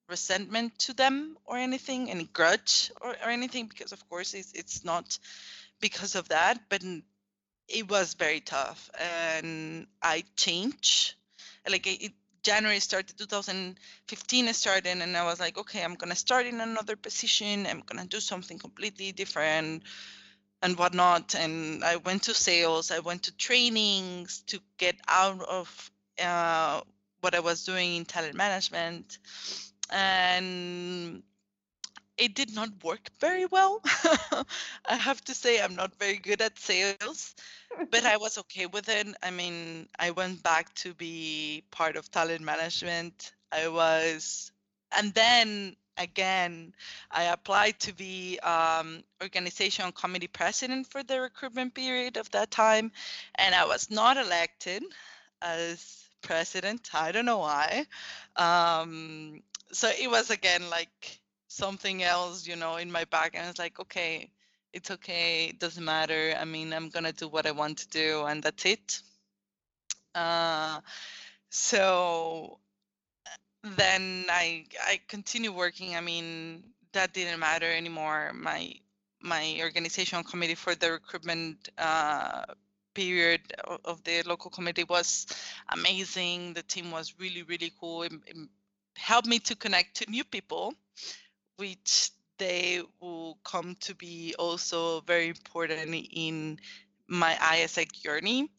resentment 0.10 0.78
to 0.80 0.94
them 0.94 1.38
or 1.46 1.58
anything, 1.58 2.10
any 2.10 2.26
grudge 2.26 2.92
or, 3.02 3.12
or 3.12 3.30
anything, 3.30 3.68
because 3.68 3.92
of 3.92 4.10
course 4.10 4.34
it's 4.34 4.52
it's 4.54 4.84
not 4.84 5.18
because 5.80 6.16
of 6.16 6.30
that, 6.30 6.60
but 6.70 6.84
it 7.68 7.90
was 7.90 8.14
very 8.16 8.42
tough, 8.42 8.90
and 9.00 9.88
I 10.02 10.24
changed. 10.36 11.16
Like 11.70 11.86
it, 11.88 12.14
January 12.42 12.80
started 12.80 13.18
2015 13.18 14.54
started 14.54 15.02
and 15.02 15.16
I 15.16 15.26
was 15.26 15.42
like 15.42 15.58
okay 15.58 15.84
I'm 15.84 15.96
gonna 15.96 16.16
start 16.16 16.46
in 16.46 16.62
another 16.62 16.96
position 16.96 17.68
I'm 17.68 17.84
gonna 17.86 18.06
do 18.06 18.22
something 18.22 18.58
completely 18.58 19.12
different 19.12 19.84
and 20.62 20.78
whatnot 20.78 21.36
and 21.36 21.84
I 21.84 21.98
went 21.98 22.24
to 22.24 22.34
sales 22.34 22.92
I 22.92 23.00
went 23.00 23.24
to 23.24 23.36
trainings 23.36 24.42
to 24.48 24.60
get 24.78 24.96
out 25.08 25.42
of 25.42 25.92
uh, 26.22 26.82
what 27.22 27.36
I 27.36 27.40
was 27.40 27.64
doing 27.64 27.96
in 27.96 28.06
talent 28.06 28.36
management, 28.36 29.18
and 29.90 31.24
it 32.20 32.36
did 32.36 32.54
not 32.54 32.70
work 32.84 33.10
very 33.20 33.46
well. 33.46 33.82
I 34.86 34.96
have 34.96 35.24
to 35.26 35.34
say, 35.34 35.62
I'm 35.62 35.76
not 35.76 35.96
very 35.96 36.18
good 36.18 36.42
at 36.42 36.60
sales, 36.60 37.34
but 37.90 38.06
I 38.06 38.18
was 38.26 38.38
okay 38.40 38.66
with 38.66 38.90
it. 38.90 39.08
I 39.24 39.32
mean, 39.32 39.88
I 39.98 40.12
went 40.12 40.44
back 40.44 40.74
to 40.76 40.94
be 40.94 41.64
part 41.72 41.96
of 41.96 42.12
talent 42.12 42.42
management. 42.42 43.32
I 43.52 43.70
was, 43.70 44.52
and 44.96 45.14
then 45.14 45.76
again, 45.98 46.74
I 47.12 47.24
applied 47.24 47.80
to 47.82 47.94
be 47.94 48.40
um, 48.40 49.04
organization 49.22 49.92
committee 49.94 50.28
president 50.28 50.88
for 50.88 51.04
the 51.04 51.22
recruitment 51.22 51.74
period 51.74 52.18
of 52.18 52.30
that 52.32 52.52
time, 52.52 52.92
and 53.36 53.56
I 53.56 53.66
was 53.66 53.90
not 53.90 54.18
elected 54.18 54.84
as 55.42 56.06
president. 56.22 56.90
I 56.94 57.12
don't 57.12 57.26
know 57.26 57.40
why. 57.40 57.86
Um, 58.36 59.42
so 59.72 59.90
it 59.90 60.10
was 60.10 60.32
again 60.32 60.70
like 60.70 61.19
something 61.50 62.04
else, 62.04 62.48
you 62.48 62.56
know, 62.56 62.78
in 62.78 62.92
my 62.92 63.04
back, 63.06 63.36
and 63.36 63.50
it's 63.50 63.60
like, 63.60 63.80
okay, 63.80 64.32
it's 64.72 64.92
okay, 64.92 65.48
it 65.48 65.60
doesn't 65.60 65.84
matter. 65.84 66.34
I 66.40 66.46
mean, 66.46 66.72
I'm 66.74 66.90
gonna 66.90 67.12
do 67.12 67.28
what 67.28 67.46
I 67.46 67.52
want 67.52 67.80
to 67.80 67.88
do, 67.90 68.24
and 68.26 68.42
that's 68.42 68.66
it. 68.66 69.02
Uh, 70.16 70.80
so 71.50 72.60
then 73.64 74.26
I 74.30 74.66
I 74.88 75.02
continue 75.08 75.52
working. 75.52 75.96
I 75.96 76.02
mean, 76.02 76.64
that 76.94 77.14
didn't 77.14 77.40
matter 77.40 77.72
anymore. 77.72 78.32
My 78.34 78.74
my 79.22 79.58
organizational 79.60 80.24
committee 80.24 80.56
for 80.56 80.76
the 80.76 80.92
recruitment 80.94 81.70
uh, 81.78 82.46
period 82.94 83.42
of 83.86 84.04
the 84.04 84.24
local 84.24 84.50
committee 84.52 84.86
was 84.86 85.28
amazing. 85.70 86.54
The 86.54 86.64
team 86.64 86.92
was 86.92 87.16
really, 87.20 87.44
really 87.44 87.72
cool. 87.80 88.04
It, 88.04 88.14
it 88.28 88.38
helped 88.96 89.28
me 89.28 89.40
to 89.40 89.56
connect 89.56 89.98
to 89.98 90.10
new 90.10 90.24
people, 90.24 90.74
which 91.60 92.12
they 92.38 92.82
will 93.02 93.38
come 93.44 93.76
to 93.82 93.94
be 93.94 94.34
also 94.40 95.02
very 95.02 95.28
important 95.28 95.94
in 96.14 96.58
my 97.08 97.34
AIESEC 97.36 97.92
journey. 98.02 98.50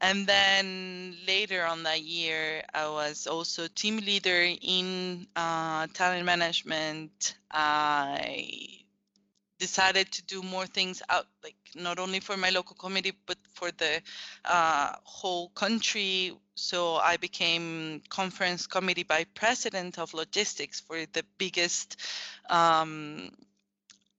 And 0.00 0.26
then 0.26 1.16
later 1.26 1.64
on 1.66 1.82
that 1.82 2.02
year, 2.02 2.62
I 2.72 2.88
was 2.88 3.26
also 3.26 3.66
team 3.68 3.98
leader 3.98 4.48
in 4.62 5.26
uh, 5.36 5.88
talent 5.92 6.24
management. 6.24 7.34
I 7.50 8.80
decided 9.58 10.10
to 10.12 10.22
do 10.22 10.42
more 10.42 10.66
things 10.66 11.02
out 11.10 11.26
like 11.44 11.54
not 11.74 11.98
only 11.98 12.18
for 12.18 12.36
my 12.36 12.48
local 12.48 12.74
committee 12.74 13.12
but 13.26 13.36
for 13.60 13.70
the 13.72 14.00
uh, 14.46 14.92
whole 15.04 15.50
country. 15.50 16.32
So 16.54 16.96
i 16.96 17.16
became 17.18 18.00
conference 18.08 18.66
committee 18.66 19.04
by 19.04 19.24
president 19.34 19.98
of 19.98 20.14
logistics 20.14 20.80
for 20.80 20.98
the 21.12 21.24
biggest 21.38 21.96
um, 22.48 23.30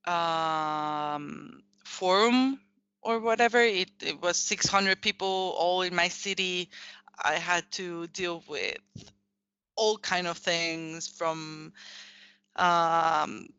um, 0.05 1.63
forum 1.83 2.59
or 3.01 3.19
whatever. 3.19 3.59
It, 3.59 3.89
it 4.01 4.21
was 4.21 4.37
600 4.37 5.01
people 5.01 5.55
all 5.57 5.81
in 5.81 5.95
my 5.95 6.07
city. 6.09 6.69
I 7.23 7.33
had 7.33 7.63
to 7.73 8.07
deal 8.07 8.43
with 8.47 8.77
all 9.75 9.97
kind 9.97 10.27
of 10.27 10.37
things 10.37 11.07
from 11.07 11.73
um, 12.55 13.49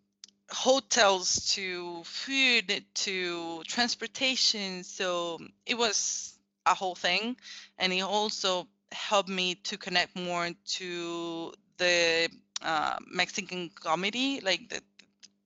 hotels 0.52 1.52
to 1.54 2.02
food 2.04 2.84
to 2.94 3.62
transportation. 3.64 4.84
So 4.84 5.38
it 5.66 5.76
was 5.76 6.38
a 6.66 6.74
whole 6.74 6.94
thing. 6.94 7.36
And 7.78 7.92
it 7.92 8.02
also 8.02 8.68
helped 8.92 9.28
me 9.28 9.56
to 9.56 9.76
connect 9.78 10.16
more 10.16 10.50
to 10.64 11.52
the 11.78 12.28
uh, 12.62 12.96
Mexican 13.10 13.70
comedy, 13.74 14.40
like 14.40 14.68
the 14.68 14.80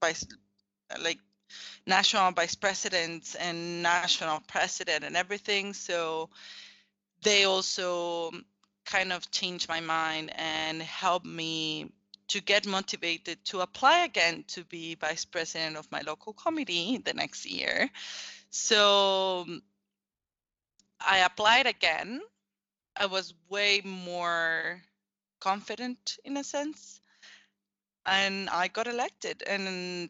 vice, 0.00 0.26
like 1.02 1.18
national 1.86 2.32
vice 2.32 2.54
presidents 2.54 3.34
and 3.36 3.82
national 3.82 4.40
president 4.48 5.04
and 5.04 5.16
everything. 5.16 5.72
So 5.72 6.28
they 7.22 7.44
also 7.44 8.32
kind 8.84 9.12
of 9.12 9.30
changed 9.30 9.68
my 9.68 9.80
mind 9.80 10.32
and 10.36 10.82
helped 10.82 11.26
me 11.26 11.92
to 12.28 12.40
get 12.40 12.66
motivated 12.66 13.44
to 13.44 13.60
apply 13.60 14.04
again 14.04 14.44
to 14.48 14.64
be 14.64 14.94
vice 14.96 15.24
president 15.24 15.76
of 15.76 15.90
my 15.92 16.00
local 16.00 16.32
committee 16.32 16.98
the 16.98 17.14
next 17.14 17.46
year. 17.46 17.88
So 18.50 19.44
um, 19.46 19.62
I 21.00 21.18
applied 21.18 21.66
again. 21.66 22.20
I 22.96 23.06
was 23.06 23.34
way 23.48 23.82
more 23.84 24.82
confident 25.40 26.18
in 26.24 26.36
a 26.36 26.44
sense. 26.44 27.00
And 28.06 28.48
I 28.50 28.68
got 28.68 28.86
elected. 28.86 29.42
And 29.46 30.08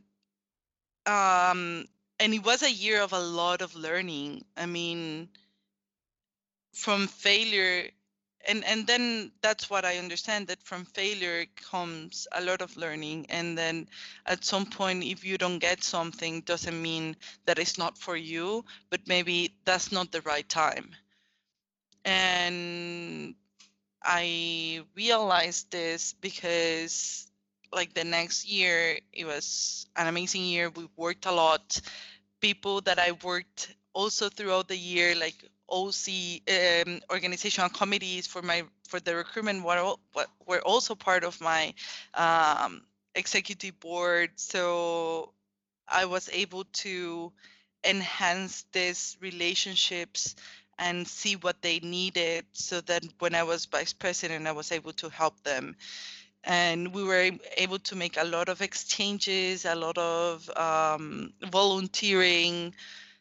um 1.07 1.87
and 2.19 2.33
it 2.33 2.45
was 2.45 2.63
a 2.63 2.73
year 2.73 3.03
of 3.03 3.13
a 3.13 3.21
lot 3.21 3.61
of 3.61 3.75
learning. 3.75 4.45
I 4.57 4.67
mean, 4.67 5.29
from 6.73 7.09
failure 7.09 7.91
and 8.47 8.65
and 8.65 8.87
then 8.87 9.31
that's 9.43 9.69
what 9.71 9.85
i 9.85 9.99
understand 9.99 10.47
that 10.49 10.63
from 10.63 10.85
failure 10.87 11.47
comes 11.71 12.27
a 12.33 12.41
lot 12.43 12.63
of 12.63 12.77
learning 12.77 13.27
and 13.29 13.59
then 13.59 13.87
at 14.27 14.45
some 14.45 14.67
point 14.67 15.05
if 15.05 15.25
you 15.25 15.37
don't 15.39 15.59
get 15.59 15.83
something 15.85 16.41
doesn't 16.43 16.81
mean 16.81 17.17
that 17.47 17.59
it's 17.59 17.79
not 17.79 17.99
for 17.99 18.17
you 18.17 18.65
but 18.91 19.01
maybe 19.07 19.55
that's 19.65 19.93
not 19.93 20.11
the 20.13 20.23
right 20.23 20.49
time 20.49 20.91
and 22.05 23.35
I 24.03 24.83
realized 24.97 25.71
this 25.73 26.15
because 26.15 27.27
like 27.73 27.95
the 27.95 28.05
next 28.05 28.47
year 28.49 28.99
it 29.13 29.25
was 29.27 29.87
an 29.97 30.07
amazing 30.07 30.45
year. 30.45 30.71
We 30.71 30.89
worked 30.97 31.27
a 31.27 31.33
lot. 31.33 31.81
People 32.41 32.81
that 32.83 32.99
I 32.99 33.13
worked 33.25 33.75
also 33.95 34.29
throughout 34.29 34.69
the 34.69 34.77
year, 34.77 35.15
like 35.17 35.37
OC 35.69 36.43
um, 36.49 37.01
organizational 37.11 37.71
committees 37.71 38.27
for 38.27 38.43
my 38.43 38.65
for 38.89 39.01
the 39.01 39.15
recruitment 39.15 39.65
were 39.65 39.95
were 40.47 40.61
also 40.61 40.95
part 40.95 41.25
of 41.25 41.41
my 41.41 41.75
um, 42.15 42.83
executive 43.15 43.79
board. 43.81 44.31
So 44.37 45.33
I 45.89 46.05
was 46.05 46.29
able 46.33 46.65
to 46.85 47.33
enhance 47.85 48.65
these 48.73 49.17
relationships 49.21 50.35
and 50.79 51.07
see 51.09 51.37
what 51.37 51.63
they 51.63 51.79
needed 51.81 52.45
so 52.53 52.81
that 52.83 53.03
when 53.19 53.35
I 53.35 53.43
was 53.45 53.65
vice 53.67 53.93
president, 53.93 54.47
I 54.47 54.53
was 54.53 54.73
able 54.73 54.93
to 54.95 55.09
help 55.09 55.43
them. 55.43 55.77
And 56.45 56.95
we 56.95 57.03
were 57.03 57.31
able 57.57 57.79
to 57.81 57.97
make 57.97 58.17
a 58.17 58.25
lot 58.25 58.49
of 58.49 58.61
exchanges, 58.61 59.65
a 59.65 59.75
lot 59.75 59.99
of 59.99 60.49
um, 60.57 61.33
volunteering. 61.51 62.75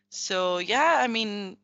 So, 0.10 0.60
yeah, 0.60 0.98
I 1.00 1.08
mean, 1.08 1.58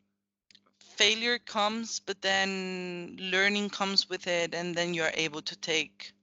failure 1.01 1.39
comes, 1.39 1.99
but 1.99 2.21
then 2.21 3.17
learning 3.19 3.69
comes 3.69 4.07
with 4.07 4.27
it, 4.27 4.53
and 4.53 4.75
then 4.75 4.93
you're 4.93 5.15
able 5.25 5.41
to 5.41 5.55
take 5.57 6.13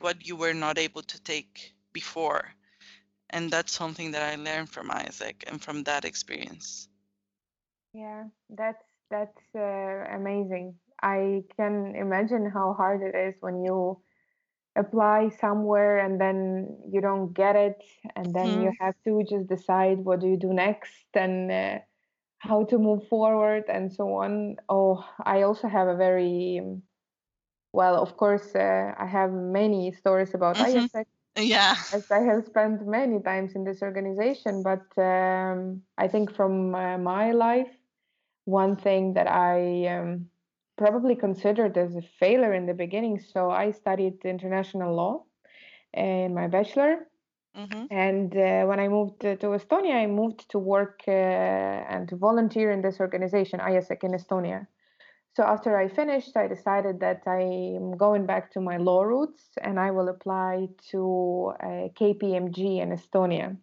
what 0.00 0.26
you 0.26 0.34
were 0.36 0.54
not 0.54 0.78
able 0.78 1.02
to 1.02 1.22
take 1.22 1.74
before. 1.92 2.44
And 3.28 3.50
that's 3.50 3.72
something 3.72 4.12
that 4.12 4.22
I 4.22 4.36
learned 4.36 4.70
from 4.70 4.88
AIESEC 4.88 5.34
and 5.46 5.60
from 5.60 5.84
that 5.84 6.06
experience. 6.06 6.88
Yeah, 7.92 8.24
that's 8.48 8.86
that's 9.10 9.44
uh, 9.54 10.16
amazing. 10.18 10.76
I 11.02 11.44
can 11.58 11.94
imagine 11.94 12.50
how 12.50 12.72
hard 12.72 13.02
it 13.02 13.14
is 13.14 13.34
when 13.40 13.62
you 13.62 14.00
apply 14.76 15.28
somewhere 15.40 15.98
and 15.98 16.18
then 16.18 16.78
you 16.90 17.02
don't 17.02 17.34
get 17.34 17.54
it, 17.56 17.78
and 18.16 18.34
then 18.34 18.48
mm. 18.48 18.62
you 18.62 18.72
have 18.80 18.94
to 19.04 19.22
just 19.28 19.46
decide 19.46 19.98
what 19.98 20.20
do 20.20 20.26
you 20.26 20.38
do 20.38 20.54
next 20.54 21.04
and 21.14 21.52
uh, 21.52 21.78
how 22.42 22.64
to 22.64 22.76
move 22.76 23.06
forward 23.06 23.64
and 23.68 23.92
so 23.92 24.14
on. 24.14 24.56
Oh, 24.68 25.04
I 25.24 25.42
also 25.42 25.68
have 25.68 25.86
a 25.86 25.94
very 25.94 26.60
well, 27.72 28.02
of 28.02 28.16
course, 28.16 28.54
uh, 28.54 28.92
I 28.98 29.06
have 29.06 29.32
many 29.32 29.92
stories 29.92 30.34
about 30.34 30.56
mm-hmm. 30.56 30.78
AIESEC. 30.78 31.06
Yeah. 31.38 31.76
As 31.94 32.10
I 32.10 32.18
have 32.18 32.44
spent 32.44 32.86
many 32.86 33.20
times 33.20 33.54
in 33.54 33.64
this 33.64 33.80
organization, 33.80 34.62
but 34.62 34.84
um, 35.00 35.82
I 35.96 36.08
think 36.08 36.34
from 36.34 36.74
uh, 36.74 36.98
my 36.98 37.30
life, 37.30 37.70
one 38.44 38.76
thing 38.76 39.14
that 39.14 39.30
I 39.30 39.86
um, 39.86 40.26
probably 40.76 41.14
considered 41.14 41.78
as 41.78 41.94
a 41.94 42.02
failure 42.18 42.52
in 42.52 42.66
the 42.66 42.74
beginning. 42.74 43.20
So 43.20 43.50
I 43.50 43.70
studied 43.70 44.24
international 44.24 44.94
law 44.94 45.24
in 45.94 46.34
my 46.34 46.48
bachelor. 46.48 47.06
Mm-hmm. 47.56 47.84
And 47.90 48.36
uh, 48.36 48.64
when 48.64 48.80
I 48.80 48.88
moved 48.88 49.20
to, 49.20 49.36
to, 49.36 49.46
Estonia, 49.48 49.94
I 49.94 50.06
moved 50.06 50.50
to 50.50 50.58
work 50.58 51.02
uh, 51.06 51.10
and 51.10 52.08
to 52.08 52.16
volunteer 52.16 52.70
in 52.70 52.80
this 52.80 52.98
organization, 52.98 53.60
AIESEC 53.60 54.04
in 54.04 54.12
Estonia. 54.12 54.66
So 55.34 55.42
after 55.42 55.76
I 55.78 55.88
finished, 55.88 56.36
I 56.36 56.46
decided 56.46 57.00
that 57.00 57.22
I'm 57.26 57.96
going 57.96 58.26
back 58.26 58.52
to 58.52 58.60
my 58.60 58.76
law 58.76 59.02
roots 59.02 59.44
and 59.62 59.80
I 59.80 59.90
will 59.90 60.08
apply 60.08 60.68
to 60.90 61.52
uh, 61.60 61.66
KPMG 61.98 62.80
in 62.82 62.90
Estonia. 62.90 63.56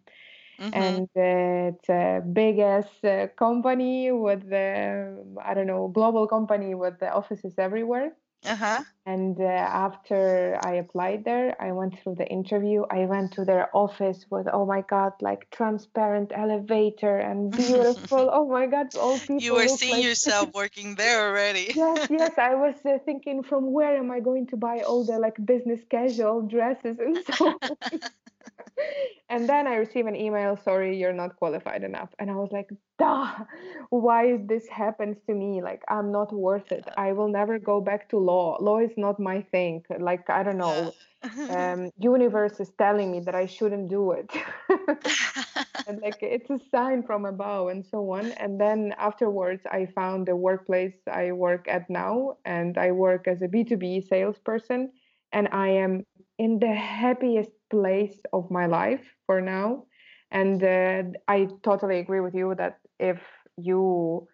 Mm-hmm. 0.60 0.74
And 0.74 1.08
uh, 1.16 1.74
it's 1.74 1.88
a 1.88 2.22
big 2.32 2.58
ass 2.58 2.88
uh, 3.04 3.28
company 3.36 4.12
with 4.12 4.48
the, 4.48 5.24
I 5.42 5.54
don't 5.54 5.66
know, 5.66 5.88
global 5.88 6.26
company 6.26 6.74
with 6.74 6.98
the 6.98 7.10
offices 7.10 7.54
everywhere. 7.56 8.12
Uh-huh. 8.44 8.82
And 9.04 9.38
uh, 9.40 9.44
after 9.44 10.58
I 10.62 10.74
applied 10.74 11.24
there, 11.24 11.56
I 11.60 11.72
went 11.72 11.98
through 12.00 12.14
the 12.14 12.26
interview. 12.26 12.84
I 12.90 13.04
went 13.06 13.32
to 13.32 13.44
their 13.44 13.74
office 13.76 14.24
with, 14.30 14.46
oh 14.52 14.64
my 14.64 14.82
God, 14.82 15.12
like 15.20 15.50
transparent 15.50 16.32
elevator 16.34 17.18
and 17.18 17.50
beautiful. 17.56 18.30
oh 18.32 18.48
my 18.48 18.66
God, 18.66 18.94
all 18.96 19.18
people. 19.18 19.40
You 19.40 19.54
were 19.54 19.68
seeing 19.68 19.94
like... 19.94 20.04
yourself 20.04 20.50
working 20.54 20.94
there 20.94 21.28
already. 21.28 21.72
yes, 21.74 22.08
yes. 22.10 22.38
I 22.38 22.54
was 22.54 22.74
uh, 22.84 22.98
thinking, 23.04 23.42
from 23.42 23.72
where 23.72 23.96
am 23.96 24.10
I 24.10 24.20
going 24.20 24.46
to 24.48 24.56
buy 24.56 24.80
all 24.80 25.04
the 25.04 25.18
like 25.18 25.36
business 25.44 25.80
casual 25.90 26.42
dresses 26.42 26.98
and 26.98 27.18
so 27.34 27.48
on? 27.48 28.00
And 29.28 29.48
then 29.48 29.66
I 29.66 29.76
receive 29.76 30.06
an 30.06 30.16
email, 30.16 30.56
sorry, 30.56 30.96
you're 30.98 31.12
not 31.12 31.36
qualified 31.36 31.84
enough. 31.84 32.10
And 32.18 32.30
I 32.30 32.34
was 32.34 32.50
like, 32.50 32.68
duh, 32.98 33.30
why 33.90 34.38
this 34.44 34.66
happens 34.68 35.16
to 35.26 35.34
me? 35.34 35.62
Like, 35.62 35.82
I'm 35.88 36.10
not 36.10 36.32
worth 36.32 36.72
it. 36.72 36.84
I 36.96 37.12
will 37.12 37.28
never 37.28 37.58
go 37.58 37.80
back 37.80 38.08
to 38.10 38.18
law. 38.18 38.58
Law 38.60 38.78
is 38.78 38.92
not 38.96 39.20
my 39.20 39.42
thing. 39.52 39.84
Like, 39.98 40.28
I 40.28 40.42
don't 40.42 40.58
know. 40.58 40.92
um, 41.48 41.90
universe 41.98 42.58
is 42.60 42.70
telling 42.78 43.10
me 43.12 43.20
that 43.20 43.34
I 43.34 43.46
shouldn't 43.46 43.88
do 43.88 44.12
it. 44.12 44.30
and 45.86 46.00
like, 46.02 46.18
it's 46.22 46.50
a 46.50 46.58
sign 46.70 47.02
from 47.04 47.24
above 47.24 47.68
and 47.68 47.86
so 47.86 48.10
on. 48.10 48.32
And 48.32 48.60
then 48.60 48.94
afterwards, 48.98 49.62
I 49.70 49.86
found 49.94 50.26
the 50.26 50.36
workplace 50.36 50.94
I 51.12 51.32
work 51.32 51.68
at 51.68 51.88
now, 51.88 52.38
and 52.44 52.76
I 52.78 52.90
work 52.92 53.28
as 53.28 53.42
a 53.42 53.48
B2B 53.48 54.08
salesperson. 54.08 54.90
And 55.32 55.48
I 55.52 55.68
am 55.68 56.04
in 56.40 56.58
the 56.58 56.72
happiest 56.72 57.50
place 57.68 58.18
of 58.32 58.50
my 58.50 58.64
life 58.64 59.04
for 59.26 59.42
now. 59.42 59.84
And 60.30 60.64
uh, 60.64 61.02
I 61.28 61.48
totally 61.62 61.98
agree 61.98 62.20
with 62.20 62.34
you 62.34 62.54
that 62.56 62.78
if 62.98 63.20
you 63.58 64.26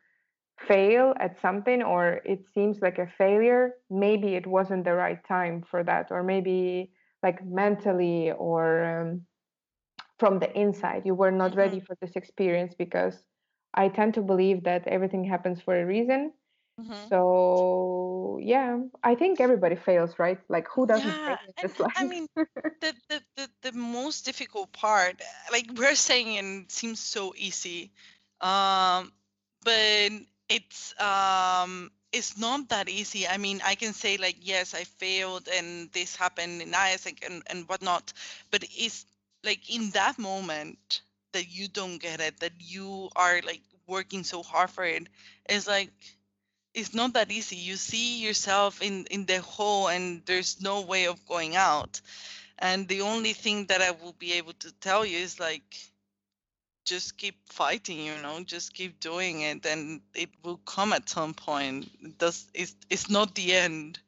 fail 0.69 1.15
at 1.19 1.41
something 1.41 1.83
or 1.83 2.21
it 2.25 2.45
seems 2.55 2.79
like 2.81 2.99
a 2.99 3.13
failure, 3.19 3.73
maybe 3.91 4.37
it 4.37 4.47
wasn't 4.47 4.85
the 4.85 4.95
right 4.95 5.19
time 5.27 5.65
for 5.69 5.83
that, 5.83 6.13
or 6.13 6.23
maybe 6.23 6.93
like 7.25 7.45
mentally 7.45 8.31
or 8.31 8.85
um, 8.85 9.23
from 10.21 10.39
the 10.39 10.51
inside, 10.57 11.03
you 11.05 11.15
were 11.17 11.33
not 11.33 11.57
ready 11.57 11.79
mm-hmm. 11.79 11.87
for 11.87 11.97
this 12.01 12.15
experience 12.15 12.73
because 12.79 13.17
I 13.75 13.89
tend 13.89 14.15
to 14.15 14.23
believe 14.23 14.63
that 14.63 14.87
everything 14.87 15.25
happens 15.25 15.61
for 15.61 15.75
a 15.75 15.85
reason 15.85 16.33
Mm-hmm. 16.81 17.09
So 17.09 18.39
yeah, 18.43 18.79
I 19.03 19.15
think 19.15 19.41
everybody 19.41 19.77
fails, 19.77 20.19
right? 20.19 20.39
Like 20.49 20.69
who 20.69 20.87
doesn't 20.87 21.17
yeah, 21.17 21.37
this 21.63 21.79
life? 21.81 21.93
I 21.97 22.05
mean, 22.05 22.27
the, 22.81 22.95
the, 23.09 23.23
the, 23.37 23.49
the 23.63 23.73
most 23.79 24.25
difficult 24.25 24.73
part, 24.73 25.21
like 25.53 25.67
we're 25.77 25.95
saying, 25.95 26.37
and 26.39 26.71
seems 26.71 27.01
so 27.01 27.35
easy, 27.37 27.93
um, 28.41 29.13
but 29.65 30.11
it's 30.49 30.95
um, 31.01 31.91
it's 32.13 32.39
not 32.39 32.69
that 32.71 32.89
easy. 32.89 33.27
I 33.27 33.39
mean, 33.39 33.61
I 33.65 33.75
can 33.75 33.93
say 33.93 34.17
like, 34.17 34.37
yes, 34.41 34.75
I 34.75 34.85
failed, 34.85 35.49
and 35.53 35.91
this 35.93 36.17
happened 36.17 36.63
in 36.63 36.73
AIESEC 36.73 37.25
and 37.27 37.43
and 37.49 37.69
whatnot, 37.69 38.13
but 38.51 38.65
it's 38.65 39.05
like 39.45 39.75
in 39.75 39.91
that 39.91 40.19
moment 40.19 41.01
that 41.33 41.49
you 41.49 41.69
don't 41.69 41.99
get 41.99 42.21
it, 42.21 42.41
that 42.41 42.53
you 42.59 43.11
are 43.17 43.41
like 43.45 43.63
working 43.87 44.25
so 44.25 44.43
hard 44.43 44.71
for 44.71 44.85
it, 44.85 45.09
it's 45.49 45.67
like 45.67 45.91
it's 46.77 46.95
not 46.95 47.15
that 47.15 47.33
easy. 47.33 47.57
You 47.57 47.77
see 47.77 48.21
yourself 48.23 48.83
in 48.83 49.07
in 49.11 49.27
the 49.27 49.41
hole, 49.43 49.89
and 49.89 50.25
there's 50.27 50.61
no 50.63 50.83
way 50.83 51.07
of 51.07 51.27
going 51.27 51.57
out. 51.57 52.01
And 52.59 52.89
the 52.89 53.03
only 53.03 53.35
thing 53.35 53.67
that 53.67 53.83
I 53.83 53.93
will 53.93 54.15
be 54.15 54.33
able 54.35 54.55
to 54.55 54.73
tell 54.81 55.05
you 55.05 55.19
is 55.19 55.41
like, 55.41 55.77
just 56.85 57.19
keep 57.19 57.37
fighting. 57.49 58.01
You 58.01 58.17
know, 58.23 58.43
just 58.45 58.75
keep 58.75 59.01
doing 59.01 59.43
it, 59.43 59.67
and 59.67 60.03
it 60.15 60.31
will 60.43 60.59
come 60.59 60.93
at 60.93 61.09
some 61.09 61.35
point. 61.35 61.91
It 62.03 62.19
does 62.19 62.49
it's 62.55 62.77
it's 62.91 63.11
not 63.11 63.35
the 63.35 63.55
end. 63.55 64.01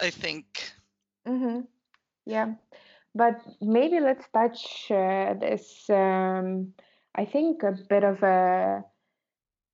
I 0.00 0.10
think. 0.10 0.72
Mhm. 1.26 1.66
Yeah, 2.26 2.54
but 3.14 3.40
maybe 3.60 4.00
let's 4.00 4.28
touch 4.30 4.90
uh, 4.90 5.34
this. 5.34 5.88
Um, 5.90 6.74
I 7.14 7.24
think 7.26 7.62
a 7.62 7.72
bit 7.88 8.04
of 8.04 8.22
a 8.22 8.84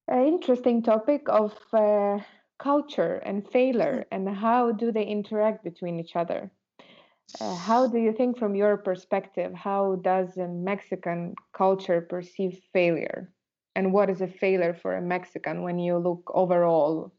an 0.09 0.27
interesting 0.27 0.83
topic 0.83 1.29
of 1.29 1.55
uh, 1.73 2.19
culture 2.59 3.17
and 3.25 3.49
failure 3.51 4.07
mm-hmm. 4.11 4.29
and 4.29 4.37
how 4.37 4.73
do 4.73 4.91
they 4.93 5.05
interact 5.05 5.63
between 5.65 6.01
each 6.01 6.17
other. 6.17 6.51
Uh, 7.41 7.55
how 7.55 7.87
do 7.87 7.99
you 7.99 8.13
think 8.13 8.39
from 8.39 8.55
your 8.55 8.79
perspective 8.79 9.53
how 9.53 9.97
does 9.97 10.39
a 10.39 10.49
mexican 10.49 11.35
culture 11.53 12.01
perceive 12.01 12.59
failure? 12.73 13.31
And 13.77 13.93
what 13.93 14.09
is 14.11 14.23
a 14.23 14.27
failure 14.27 14.75
for 14.75 14.97
a 14.97 15.03
mexican 15.03 15.63
when 15.63 15.79
you 15.79 15.99
look 15.99 16.31
overall 16.35 17.13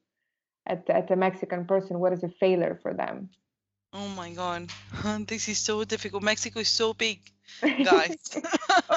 at, 0.65 0.89
at 0.89 1.11
a 1.11 1.15
mexican 1.15 1.65
person 1.65 1.99
what 1.99 2.11
is 2.11 2.23
a 2.23 2.29
failure 2.29 2.79
for 2.81 2.93
them 2.93 3.29
oh 3.93 4.07
my 4.09 4.31
god 4.31 4.69
this 5.27 5.47
is 5.47 5.57
so 5.57 5.83
difficult 5.83 6.23
mexico 6.23 6.59
is 6.59 6.69
so 6.69 6.93
big 6.93 7.19
guys. 7.83 8.15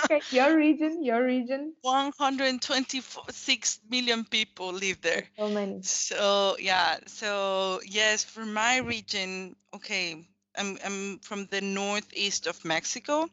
okay, 0.05 0.21
your 0.31 0.55
region, 0.57 1.03
your 1.03 1.25
region. 1.25 1.73
126 1.83 3.81
million 3.89 4.25
people 4.25 4.73
live 4.73 5.01
there. 5.01 5.25
So 5.39 5.49
many. 5.49 5.83
So 5.83 6.57
yeah, 6.61 6.99
so 7.07 7.81
yes, 7.85 8.25
for 8.25 8.45
my 8.45 8.79
region, 8.79 9.57
okay, 9.75 10.25
I'm 10.57 10.79
I'm 10.85 11.19
from 11.21 11.47
the 11.47 11.61
northeast 11.61 12.47
of 12.47 12.65
Mexico, 12.65 13.29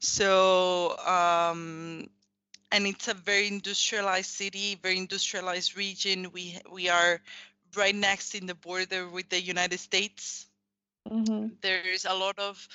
so 0.00 0.96
um, 1.06 2.08
and 2.72 2.86
it's 2.86 3.08
a 3.08 3.14
very 3.14 3.46
industrialized 3.48 4.30
city, 4.30 4.78
very 4.82 4.98
industrialized 4.98 5.76
region. 5.76 6.30
We 6.32 6.58
we 6.72 6.88
are 6.88 7.20
right 7.76 7.94
next 7.94 8.34
in 8.34 8.46
the 8.46 8.54
border 8.54 9.08
with 9.08 9.28
the 9.28 9.40
United 9.40 9.78
States. 9.78 10.46
Mm-hmm. 11.10 11.48
There's 11.60 12.04
a 12.04 12.14
lot 12.14 12.38
of 12.38 12.66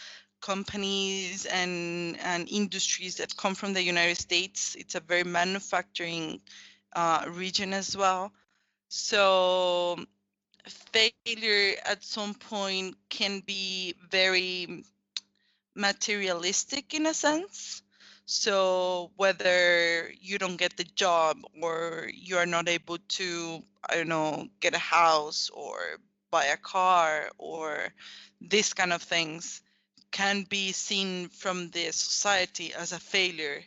companies 0.42 1.46
and 1.46 2.18
and 2.20 2.48
industries 2.50 3.18
that 3.18 3.36
come 3.36 3.56
from 3.56 3.74
the 3.74 3.84
United 3.84 4.18
States. 4.18 4.76
It's 4.76 4.96
a 4.96 5.00
very 5.00 5.24
manufacturing 5.24 6.42
uh, 6.94 7.26
region 7.30 7.74
as 7.74 7.96
well. 7.98 8.32
So 8.90 9.98
failure 10.94 11.76
at 11.86 12.04
some 12.04 12.34
point 12.36 12.96
can 13.10 13.42
be 13.42 13.96
very 14.10 14.84
materialistic 15.76 16.94
in 16.94 17.06
a 17.06 17.14
sense. 17.14 17.82
So 18.26 19.12
whether 19.18 20.12
you 20.22 20.38
don't 20.38 20.58
get 20.58 20.78
the 20.78 20.84
job 20.84 21.38
or 21.62 22.10
you 22.14 22.38
are 22.38 22.46
not 22.46 22.70
able 22.70 22.98
to, 23.20 23.64
I 23.90 23.96
don't 23.96 24.10
know, 24.10 24.48
get 24.60 24.76
a 24.76 24.80
house 24.80 25.50
or 25.52 25.80
buy 26.32 26.46
a 26.46 26.58
car 26.58 27.30
or 27.38 27.94
these 28.42 28.74
kind 28.74 28.94
of 28.94 29.02
things 29.02 29.62
can 30.12 30.44
be 30.44 30.72
seen 30.72 31.30
from 31.30 31.70
the 31.70 31.92
society 31.92 32.74
as 32.74 32.92
a 32.92 33.00
failure. 33.00 33.62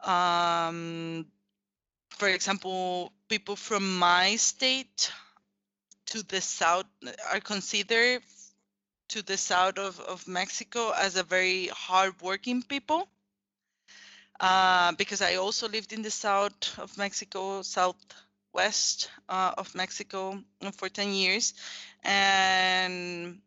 Um, 0.00 1.26
for 2.10 2.28
example, 2.28 3.12
people 3.28 3.56
from 3.56 3.98
my 3.98 4.36
state 4.36 5.12
to 6.06 6.22
the 6.22 6.40
south 6.40 6.86
are 7.32 7.40
considered 7.40 8.22
to 9.08 9.22
the 9.22 9.36
south 9.36 9.78
of, 9.78 10.00
of 10.00 10.26
Mexico 10.26 10.90
as 10.90 11.16
a 11.16 11.22
very 11.22 11.68
hardworking 11.68 12.62
people. 12.62 13.08
Uh, 14.40 14.92
because 14.92 15.22
I 15.22 15.36
also 15.36 15.68
lived 15.68 15.92
in 15.92 16.02
the 16.02 16.10
south 16.10 16.78
of 16.78 16.96
Mexico, 16.98 17.62
southwest 18.54 19.10
uh, 19.28 19.52
of 19.58 19.74
Mexico 19.74 20.38
uh, 20.62 20.70
for 20.70 20.88
10 20.88 21.12
years. 21.12 21.54
And 22.04 23.40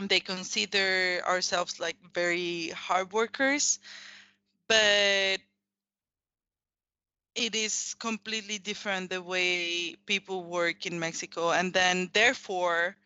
they 0.00 0.20
consider 0.20 1.22
ourselves 1.26 1.80
like 1.80 1.96
very 2.14 2.68
hard 2.70 3.12
workers. 3.12 3.78
But 4.68 5.38
it 7.34 7.54
is 7.54 7.94
completely 7.98 8.58
different 8.58 9.10
the 9.10 9.22
way 9.22 9.94
people 10.06 10.44
work 10.44 10.86
in 10.86 10.98
Mexico. 10.98 11.50
And 11.52 11.72
then, 11.72 12.10
therefore, 12.12 12.96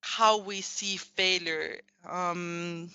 how 0.00 0.38
we 0.38 0.62
see 0.62 0.96
failure. 0.96 1.80
Um, 2.08 2.90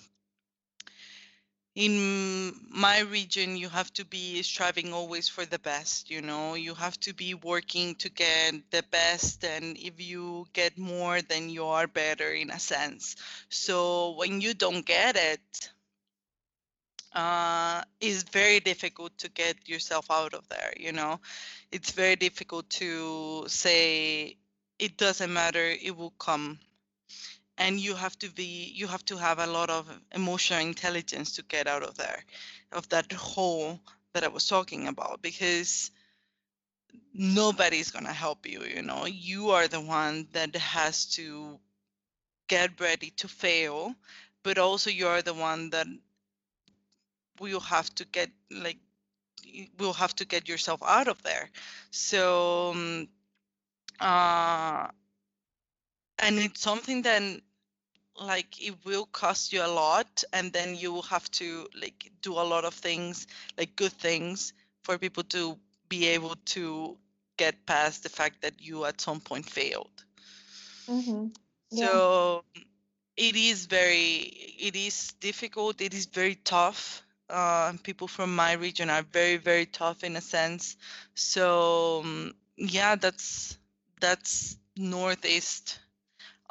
in 1.76 2.54
my 2.70 3.00
region, 3.00 3.58
you 3.58 3.68
have 3.68 3.92
to 3.92 4.04
be 4.06 4.42
striving 4.42 4.94
always 4.94 5.28
for 5.28 5.44
the 5.44 5.58
best, 5.58 6.10
you 6.10 6.22
know, 6.22 6.54
you 6.54 6.74
have 6.74 6.98
to 7.00 7.12
be 7.12 7.34
working 7.34 7.94
to 7.96 8.08
get 8.08 8.54
the 8.70 8.82
best. 8.90 9.44
And 9.44 9.76
if 9.76 10.00
you 10.00 10.46
get 10.54 10.78
more, 10.78 11.20
then 11.20 11.50
you 11.50 11.66
are 11.66 11.86
better 11.86 12.32
in 12.32 12.50
a 12.50 12.58
sense. 12.58 13.16
So 13.50 14.16
when 14.16 14.40
you 14.40 14.54
don't 14.54 14.86
get 14.86 15.16
it, 15.16 15.70
uh, 17.12 17.82
it's 18.00 18.22
very 18.22 18.60
difficult 18.60 19.16
to 19.18 19.28
get 19.28 19.68
yourself 19.68 20.10
out 20.10 20.32
of 20.32 20.48
there, 20.48 20.72
you 20.78 20.92
know, 20.92 21.20
it's 21.72 21.92
very 21.92 22.16
difficult 22.16 22.68
to 22.70 23.44
say, 23.48 24.36
it 24.78 24.96
doesn't 24.98 25.32
matter, 25.32 25.64
it 25.82 25.96
will 25.96 26.12
come 26.18 26.58
and 27.58 27.80
you 27.80 27.94
have 27.94 28.18
to 28.18 28.30
be 28.30 28.72
you 28.74 28.86
have 28.86 29.04
to 29.04 29.16
have 29.16 29.38
a 29.38 29.46
lot 29.46 29.70
of 29.70 29.88
emotional 30.12 30.60
intelligence 30.60 31.32
to 31.36 31.42
get 31.42 31.66
out 31.66 31.82
of 31.82 31.96
there 31.96 32.22
of 32.72 32.88
that 32.88 33.10
hole 33.12 33.80
that 34.12 34.24
i 34.24 34.28
was 34.28 34.46
talking 34.48 34.88
about 34.88 35.22
because 35.22 35.90
nobody's 37.14 37.90
going 37.90 38.04
to 38.04 38.12
help 38.12 38.46
you 38.46 38.62
you 38.64 38.82
know? 38.82 39.06
You 39.06 39.50
are 39.50 39.68
the 39.68 39.80
one 39.80 40.28
that 40.32 40.54
has 40.56 41.06
to 41.16 41.58
get 42.48 42.80
ready 42.80 43.10
to 43.16 43.28
fail 43.28 43.94
but 44.42 44.58
also 44.58 44.90
you're 44.90 45.22
the 45.22 45.34
one 45.34 45.70
that 45.70 45.86
will 47.40 47.60
have 47.60 47.94
to 47.96 48.04
get 48.04 48.30
like 48.50 48.78
will 49.78 49.92
have 49.92 50.14
to 50.16 50.24
get 50.24 50.48
yourself 50.48 50.82
out 50.82 51.08
of 51.08 51.22
there. 51.22 51.50
So 51.90 52.70
um, 52.72 53.08
uh 54.00 54.88
and 56.18 56.38
it's 56.38 56.60
something 56.60 57.02
that 57.02 57.22
like 58.20 58.60
it 58.66 58.74
will 58.84 59.06
cost 59.06 59.52
you 59.52 59.62
a 59.62 59.66
lot 59.68 60.22
and 60.32 60.52
then 60.52 60.74
you 60.76 60.92
will 60.92 61.02
have 61.02 61.30
to 61.30 61.66
like 61.80 62.10
do 62.22 62.32
a 62.32 62.46
lot 62.52 62.64
of 62.64 62.74
things 62.74 63.26
like 63.56 63.76
good 63.76 63.92
things 63.92 64.52
for 64.82 64.98
people 64.98 65.22
to 65.24 65.56
be 65.88 66.06
able 66.08 66.34
to 66.44 66.96
get 67.36 67.66
past 67.66 68.02
the 68.02 68.08
fact 68.08 68.42
that 68.42 68.54
you 68.60 68.84
at 68.84 69.00
some 69.00 69.20
point 69.20 69.46
failed 69.46 70.04
Mm-hmm. 70.88 71.28
Yeah. 71.70 71.98
so 71.98 72.44
it 73.16 73.36
is 73.36 73.66
very 73.66 74.18
it 74.58 74.76
is 74.76 75.12
difficult 75.20 75.80
it 75.80 75.94
is 75.94 76.06
very 76.06 76.34
tough 76.36 77.02
uh, 77.30 77.72
people 77.82 78.08
from 78.08 78.34
my 78.34 78.52
region 78.52 78.90
are 78.90 79.02
very 79.02 79.36
very 79.36 79.66
tough 79.66 80.02
in 80.04 80.16
a 80.16 80.20
sense 80.20 80.76
so 81.14 82.00
um, 82.04 82.34
yeah 82.56 82.94
that's 82.96 83.58
that's 84.00 84.56
northeast 84.76 85.78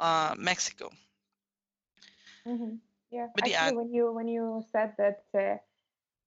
uh, 0.00 0.34
mexico 0.38 0.90
Mm-hmm. 2.46 2.76
Yeah. 3.10 3.28
But 3.34 3.44
Actually, 3.44 3.48
yeah. 3.48 3.72
when 3.72 3.92
you 3.92 4.12
when 4.12 4.28
you 4.28 4.62
said 4.70 4.94
that 4.98 5.24
uh, 5.34 5.56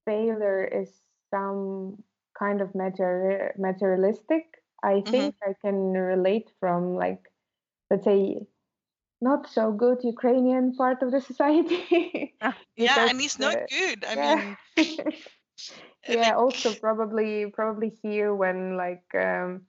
failure 0.06 0.64
is 0.64 1.02
some 1.30 2.04
kind 2.38 2.62
of 2.62 2.76
mater- 2.76 3.54
materialistic, 3.58 4.64
I 4.84 5.02
Mm-hmm. 5.06 5.30
think 5.30 5.36
I 5.44 5.54
can 5.62 5.94
relate 5.94 6.52
from 6.60 6.96
like 6.96 7.32
let's 7.90 8.06
say 8.06 8.48
not 9.22 9.48
so 9.48 9.72
good 9.72 10.04
Ukrainian 10.04 10.76
part 10.76 11.02
of 11.04 11.12
the 11.12 11.22
society. 11.32 12.36
yeah 12.76 12.98
because, 12.98 13.10
and 13.10 13.22
it's 13.22 13.40
not 13.40 13.58
uh, 13.58 13.68
good 13.68 14.04
i 14.06 14.16
yeah. 14.16 14.36
mean 14.36 14.58
yeah. 16.08 16.36
Also, 16.36 16.74
probably 16.74 17.48
probably 17.48 17.90
here 18.02 18.34
when 18.34 18.78
like 18.78 19.06
um, 19.16 19.66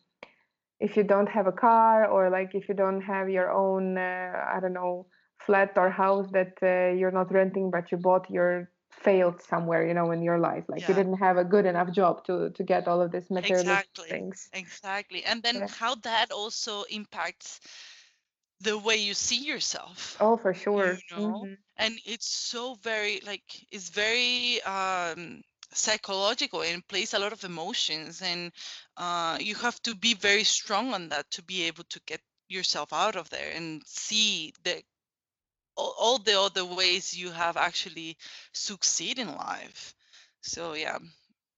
if 0.81 0.97
you 0.97 1.05
don't 1.05 1.29
have 1.29 1.47
a 1.47 1.53
car 1.53 2.07
or 2.07 2.31
like 2.31 2.55
if 2.55 2.69
you 2.69 2.75
don't 2.75 3.03
have 3.03 3.29
your 3.31 3.51
own 3.53 3.99
uh, 3.99 4.33
I 4.55 4.61
don't 4.61 4.75
know 4.75 5.07
flat 5.39 5.73
or 5.77 5.91
house 5.91 6.31
that 6.33 6.55
uh, 6.63 6.95
you're 6.97 7.13
not 7.13 7.33
renting 7.33 7.71
but 7.71 7.91
you 7.93 7.99
bought 7.99 8.31
you're 8.31 8.71
failed 8.91 9.41
somewhere 9.41 9.87
you 9.87 9.95
know 9.95 10.11
in 10.11 10.23
your 10.23 10.39
life 10.39 10.65
like 10.69 10.89
you 10.89 10.95
didn't 10.95 11.19
have 11.19 11.37
a 11.39 11.45
good 11.45 11.67
enough 11.67 11.91
job 11.93 12.25
to 12.25 12.51
to 12.51 12.63
get 12.65 12.89
all 12.89 13.01
of 13.01 13.13
these 13.13 13.31
materialistic 13.31 14.03
exactly 14.03 14.09
things 14.09 14.49
exactly 14.53 15.25
and 15.25 15.43
then 15.43 15.61
Yeah. 15.61 15.69
how 15.69 15.95
that 15.97 16.31
also 16.33 16.83
impacts 16.85 17.61
the 18.61 18.79
way 18.79 18.97
you 18.97 19.15
see 19.15 19.45
yourself 19.45 20.17
oh 20.21 20.37
for 20.37 20.55
sure 20.55 20.99
you 21.11 21.17
know? 21.17 21.49
Mhm. 21.49 21.57
and 21.77 21.99
it's 22.05 22.27
so 22.29 22.75
very 22.75 23.21
like 23.27 23.67
it's 23.71 23.89
very 23.91 24.63
um 24.63 25.43
psychological 25.73 26.63
and 26.63 26.87
plays 26.87 27.15
a 27.15 27.19
lot 27.19 27.33
of 27.33 27.45
emotions 27.45 28.23
and 28.23 28.53
uh 28.97 29.37
you 29.41 29.55
have 29.55 29.81
to 29.83 29.95
be 29.95 30.15
very 30.15 30.45
strong 30.45 30.93
on 30.95 31.09
that 31.09 31.31
to 31.31 31.43
be 31.43 31.65
able 31.65 31.85
to 31.85 32.01
get 32.07 32.21
yourself 32.49 32.93
out 32.93 33.17
of 33.17 33.31
there 33.31 33.51
and 33.55 33.83
see 33.87 34.53
the 34.65 34.83
all, 35.77 35.95
all 35.99 36.19
the 36.19 36.39
other 36.41 36.65
ways 36.65 37.17
you 37.17 37.31
have 37.31 37.57
actually 37.57 38.17
succeed 38.53 39.19
in 39.19 39.29
life. 39.37 39.95
So 40.41 40.75
yeah. 40.75 40.99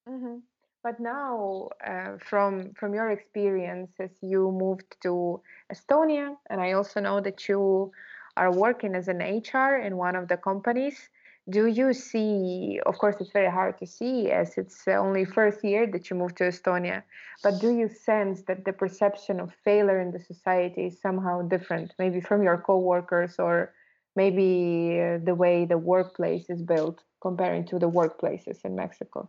Hmm 0.07 0.38
But 0.83 0.98
now, 1.01 1.68
uh, 1.85 2.18
from 2.18 2.72
from 2.75 2.94
your 2.94 3.11
experiences, 3.11 4.12
you 4.22 4.51
moved 4.53 4.90
to 5.03 5.42
Estonia, 5.72 6.37
and 6.51 6.61
I 6.61 6.72
also 6.72 7.01
know 7.01 7.20
that 7.20 7.48
you 7.48 7.92
are 8.37 8.53
working 8.53 8.94
as 8.94 9.09
an 9.09 9.20
HR 9.22 9.77
in 9.77 9.96
one 9.96 10.16
of 10.16 10.29
the 10.29 10.37
companies. 10.37 11.11
Do 11.50 11.66
you 11.66 11.92
see? 11.92 12.81
Of 12.87 12.98
course, 12.98 13.16
it's 13.20 13.33
very 13.33 13.50
hard 13.50 13.78
to 13.78 13.87
see 13.87 14.31
as 14.31 14.57
it's 14.57 14.87
only 14.87 15.24
first 15.24 15.64
year 15.64 15.87
that 15.88 16.09
you 16.09 16.16
moved 16.16 16.37
to 16.37 16.44
Estonia. 16.44 17.02
But 17.42 17.61
do 17.61 17.76
you 17.76 17.88
sense 17.88 18.42
that 18.42 18.64
the 18.64 18.72
perception 18.72 19.40
of 19.40 19.52
failure 19.64 20.00
in 20.00 20.12
the 20.12 20.20
society 20.20 20.87
is 20.87 21.00
somehow 21.00 21.42
different, 21.42 21.94
maybe 21.98 22.20
from 22.20 22.42
your 22.44 22.59
coworkers 22.59 23.40
or 23.40 23.74
maybe 24.14 25.00
uh, 25.00 25.18
the 25.24 25.35
way 25.35 25.64
the 25.64 25.78
workplace 25.78 26.48
is 26.48 26.62
built 26.62 27.02
comparing 27.20 27.64
to 27.66 27.78
the 27.78 27.90
workplaces 27.90 28.64
in 28.64 28.76
Mexico? 28.76 29.28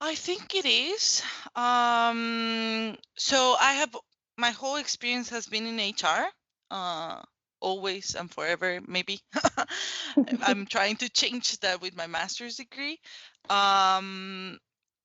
I 0.00 0.14
think 0.14 0.54
it 0.54 0.66
is. 0.66 1.22
Um, 1.56 2.96
so 3.16 3.56
I 3.60 3.72
have 3.74 3.96
my 4.36 4.50
whole 4.50 4.76
experience 4.76 5.30
has 5.30 5.46
been 5.46 5.66
in 5.66 5.78
HR, 5.80 6.26
uh, 6.70 7.22
always 7.64 8.14
and 8.14 8.30
forever, 8.30 8.80
maybe. 8.86 9.20
I'm 10.42 10.66
trying 10.66 10.96
to 10.96 11.08
change 11.08 11.58
that 11.60 11.80
with 11.80 11.96
my 11.96 12.06
master's 12.06 12.56
degree. 12.56 13.00
Um, 13.48 14.58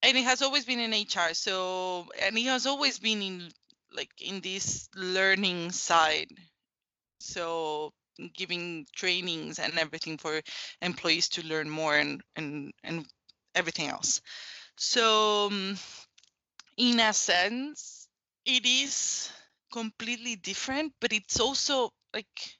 and 0.04 0.18
it 0.18 0.24
has 0.26 0.42
always 0.42 0.66
been 0.66 0.80
in 0.80 0.94
HR. 0.94 1.34
So, 1.34 2.08
and 2.22 2.38
it 2.38 2.46
has 2.46 2.66
always 2.66 3.00
been 3.00 3.22
in 3.22 3.50
like 3.96 4.12
in 4.22 4.42
this 4.42 4.90
learning 4.96 5.72
side. 5.72 6.28
So 7.22 7.94
giving 8.36 8.86
trainings 8.94 9.60
and 9.60 9.80
everything 9.80 10.18
for 10.18 10.42
employees 10.82 11.30
to 11.30 11.48
learn 11.48 11.70
more 11.70 11.98
and 11.98 12.22
and 12.36 12.74
and 12.84 13.06
everything 13.56 13.88
else. 13.88 14.22
So, 14.78 15.48
um, 15.48 15.78
in 16.78 17.00
a 17.00 17.14
sense, 17.14 18.08
it 18.46 18.66
is 18.66 19.32
completely 19.72 20.36
different 20.36 20.92
but 21.00 21.14
it's 21.14 21.40
also 21.40 21.92
like 22.14 22.58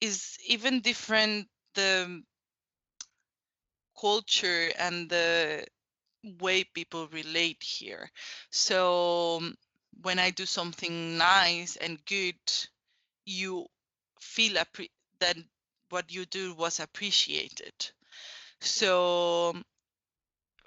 is 0.00 0.36
even 0.46 0.80
different 0.80 1.48
the 1.74 2.22
culture 3.98 4.70
and 4.78 5.08
the 5.10 5.66
way 6.40 6.64
people 6.64 7.08
relate 7.08 7.62
here. 7.62 8.10
So 8.50 9.40
when 10.02 10.18
i 10.20 10.30
do 10.30 10.46
something 10.46 11.18
nice 11.18 11.76
and 11.76 12.04
good 12.06 12.38
you 13.26 13.66
feel 14.20 14.54
appre- 14.54 14.90
that 15.20 15.36
what 15.90 16.12
you 16.12 16.26
do 16.26 16.54
was 16.54 16.80
appreciated. 16.80 17.74
So 18.60 19.54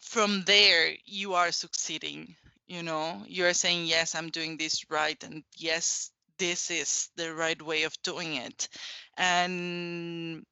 from 0.02 0.44
there 0.44 0.96
you 1.06 1.34
are 1.34 1.52
succeeding 1.52 2.36
you 2.68 2.84
know? 2.84 3.24
You're 3.28 3.54
saying 3.54 3.86
yes 3.86 4.16
i'm 4.16 4.30
doing 4.30 4.58
this 4.58 4.90
right 4.90 5.22
and 5.24 5.44
yes 5.58 6.12
this 6.42 6.72
is 6.72 7.10
the 7.18 7.34
right 7.36 7.62
way 7.62 7.84
of 7.84 7.96
doing 8.04 8.36
it. 8.36 8.70
And 9.18 10.44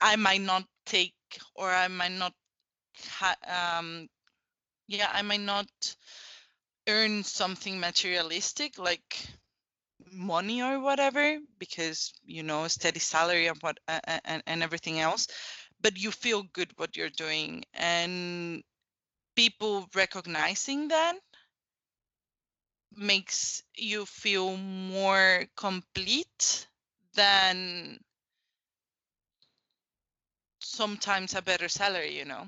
i 0.00 0.16
might 0.16 0.40
not 0.42 0.64
take 0.86 1.14
or 1.54 1.70
i 1.70 1.88
might 1.88 2.12
not 2.12 2.34
um 3.46 4.08
yeah 4.88 5.10
i 5.12 5.22
might 5.22 5.40
not 5.40 5.68
earn 6.88 7.24
something 7.24 7.80
materialistic 7.80 8.78
like 8.78 9.16
money 10.12 10.62
or 10.62 10.80
whatever 10.80 11.38
because 11.58 12.12
you 12.24 12.42
know 12.42 12.64
a 12.64 12.68
steady 12.70 13.00
salary 13.00 13.46
and 13.48 13.58
what 13.62 13.78
and, 14.24 14.42
and 14.46 14.62
everything 14.62 15.00
else 15.00 15.28
but 15.82 15.98
you 15.98 16.12
feel 16.12 16.44
good 16.54 16.72
what 16.78 16.96
you're 16.96 17.10
doing. 17.10 17.64
And 17.74 18.62
people 19.36 19.88
recognizing 19.94 20.88
that 20.88 21.16
makes 22.96 23.62
you 23.76 24.04
feel 24.06 24.56
more 24.56 25.44
complete 25.56 26.66
than 27.14 27.98
sometimes 30.60 31.34
a 31.34 31.42
better 31.42 31.68
salary 31.68 32.16
you 32.18 32.24
know 32.24 32.46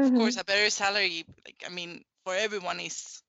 of 0.00 0.12
Mhm. 0.12 0.14
course 0.14 0.36
a 0.36 0.44
better 0.44 0.70
salary 0.70 1.24
like 1.44 1.62
i 1.66 1.70
mean 1.70 2.02
for 2.24 2.34
everyone 2.34 2.80
is 2.80 3.22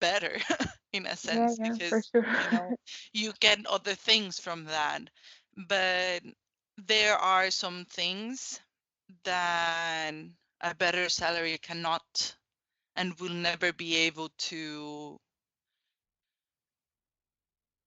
better 0.00 0.36
in 0.92 1.06
a 1.06 1.16
sense 1.16 1.58
yeah, 1.58 1.78
for 1.88 2.00
because 2.00 2.12
sure. 2.12 2.26
you 2.36 2.48
know 2.48 2.74
you 3.12 3.32
get 3.40 3.64
other 3.66 3.94
things 3.94 4.38
from 4.38 4.64
that 4.64 5.00
but 5.68 6.22
there 6.86 7.16
are 7.16 7.50
some 7.50 7.84
things 7.86 8.60
that 9.24 10.12
a 10.60 10.74
better 10.74 11.08
salary 11.08 11.58
cannot 11.58 12.36
and 12.96 13.18
will 13.20 13.32
never 13.34 13.72
be 13.72 13.96
able 13.96 14.30
to 14.38 15.18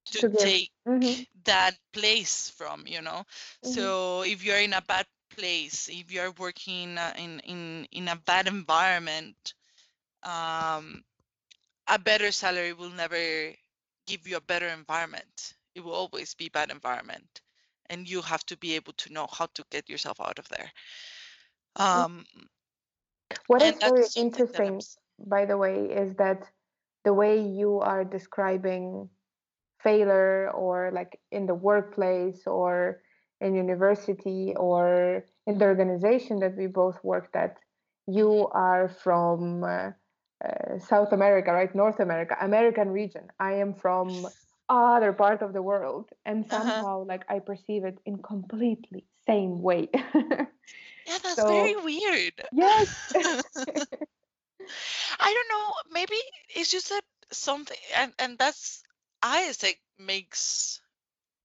to 0.06 0.24
give. 0.30 0.38
take 0.38 0.72
Mhm. 0.86 1.26
that 1.46 1.76
place 1.94 2.50
from 2.50 2.84
you 2.88 3.02
know 3.02 3.24
Mhm. 3.64 3.96
so 3.96 4.22
if 4.24 4.44
you're 4.44 4.60
in 4.60 4.74
a 4.74 4.82
bad 4.82 5.06
place 5.36 5.90
if 5.92 6.12
you're 6.12 6.32
working 6.38 6.98
uh, 6.98 7.14
in 7.18 7.40
in 7.42 7.88
in 7.92 8.08
a 8.08 8.16
bad 8.16 8.48
environment 8.48 9.54
um 10.24 11.04
a 11.88 11.98
better 12.00 12.32
salary 12.32 12.74
will 12.74 12.90
never 12.90 13.18
give 14.08 14.28
you 14.28 14.38
a 14.38 14.42
better 14.42 14.68
environment 14.68 15.54
it 15.76 15.82
will 15.84 15.94
always 15.94 16.34
be 16.36 16.50
bad 16.50 16.70
environment 16.72 17.42
and 17.90 18.10
you 18.10 18.22
have 18.22 18.46
to 18.46 18.58
be 18.58 18.76
able 18.76 18.94
to 18.94 19.12
know 19.14 19.28
how 19.28 19.48
to 19.54 19.64
get 19.72 19.90
yourself 19.90 20.20
out 20.22 20.40
of 20.40 20.48
there 20.50 20.72
um 21.76 22.26
What 23.48 23.64
is 23.64 23.80
very 23.84 24.06
that's 24.06 24.18
something 24.18 24.52
that 24.54 24.64
i'm 24.68 24.76
interesting, 24.76 24.86
by 25.20 25.46
the 25.46 25.58
way, 25.58 25.86
is 25.92 26.16
that 26.16 26.52
the 27.04 27.14
way 27.14 27.40
you 27.40 27.80
are 27.80 28.04
describing 28.04 29.10
failure 29.84 30.50
or 30.52 30.91
like 30.94 31.20
in 31.32 31.46
the 31.46 31.56
workplace 31.56 32.46
or 32.46 33.02
in 33.39 33.56
university 33.56 34.54
or 34.56 35.26
in 35.48 35.58
the 35.58 35.65
organization 35.65 36.39
that 36.39 36.56
we 36.56 36.67
both 36.67 37.04
worked 37.04 37.36
at, 37.36 37.58
you 38.08 38.48
are 38.52 38.88
from 38.88 39.63
uh, 39.63 39.91
uh, 40.44 40.80
South 40.80 41.12
America, 41.12 41.52
right? 41.52 41.74
North 41.76 42.00
America, 42.00 42.36
American 42.41 42.89
region. 42.89 43.28
I 43.39 43.54
am 43.54 43.74
from 43.74 44.28
other 44.70 45.13
part 45.13 45.41
of 45.41 45.54
the 45.54 45.62
world, 45.62 46.10
and 46.26 46.46
uh-huh. 46.46 46.58
somehow 46.58 47.06
like 47.06 47.26
I 47.30 47.39
perceive 47.39 47.84
it 47.84 48.00
in 48.06 48.17
completely 48.17 49.06
same 49.28 49.62
way. 49.62 49.89
yeah 51.08 51.17
that's 51.24 51.41
very 51.44 51.76
weird 51.76 52.34
yes, 52.52 53.13
I 55.20 55.34
don't 55.34 55.50
know. 55.50 55.74
Maybe 55.91 56.15
it's 56.56 56.72
just 56.72 56.89
that 56.89 57.04
something, 57.32 57.78
and 57.98 58.13
and 58.20 58.38
that's 58.38 58.84
AIESEC 59.24 59.78
makes 60.00 60.82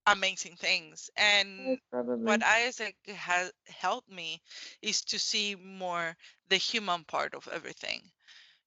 amazing 0.07 0.57
things, 0.57 1.11
yes, 1.59 1.77
and 1.77 1.79
what 2.23 2.41
probably. 2.41 2.41
AIESEC 2.43 2.95
has 3.09 3.53
helped 3.67 4.11
me 4.11 4.43
is 4.83 5.03
to 5.05 5.19
see 5.19 5.55
more 5.57 6.17
the 6.49 6.57
human 6.57 7.05
part 7.05 7.35
of 7.35 7.49
everything. 7.53 8.11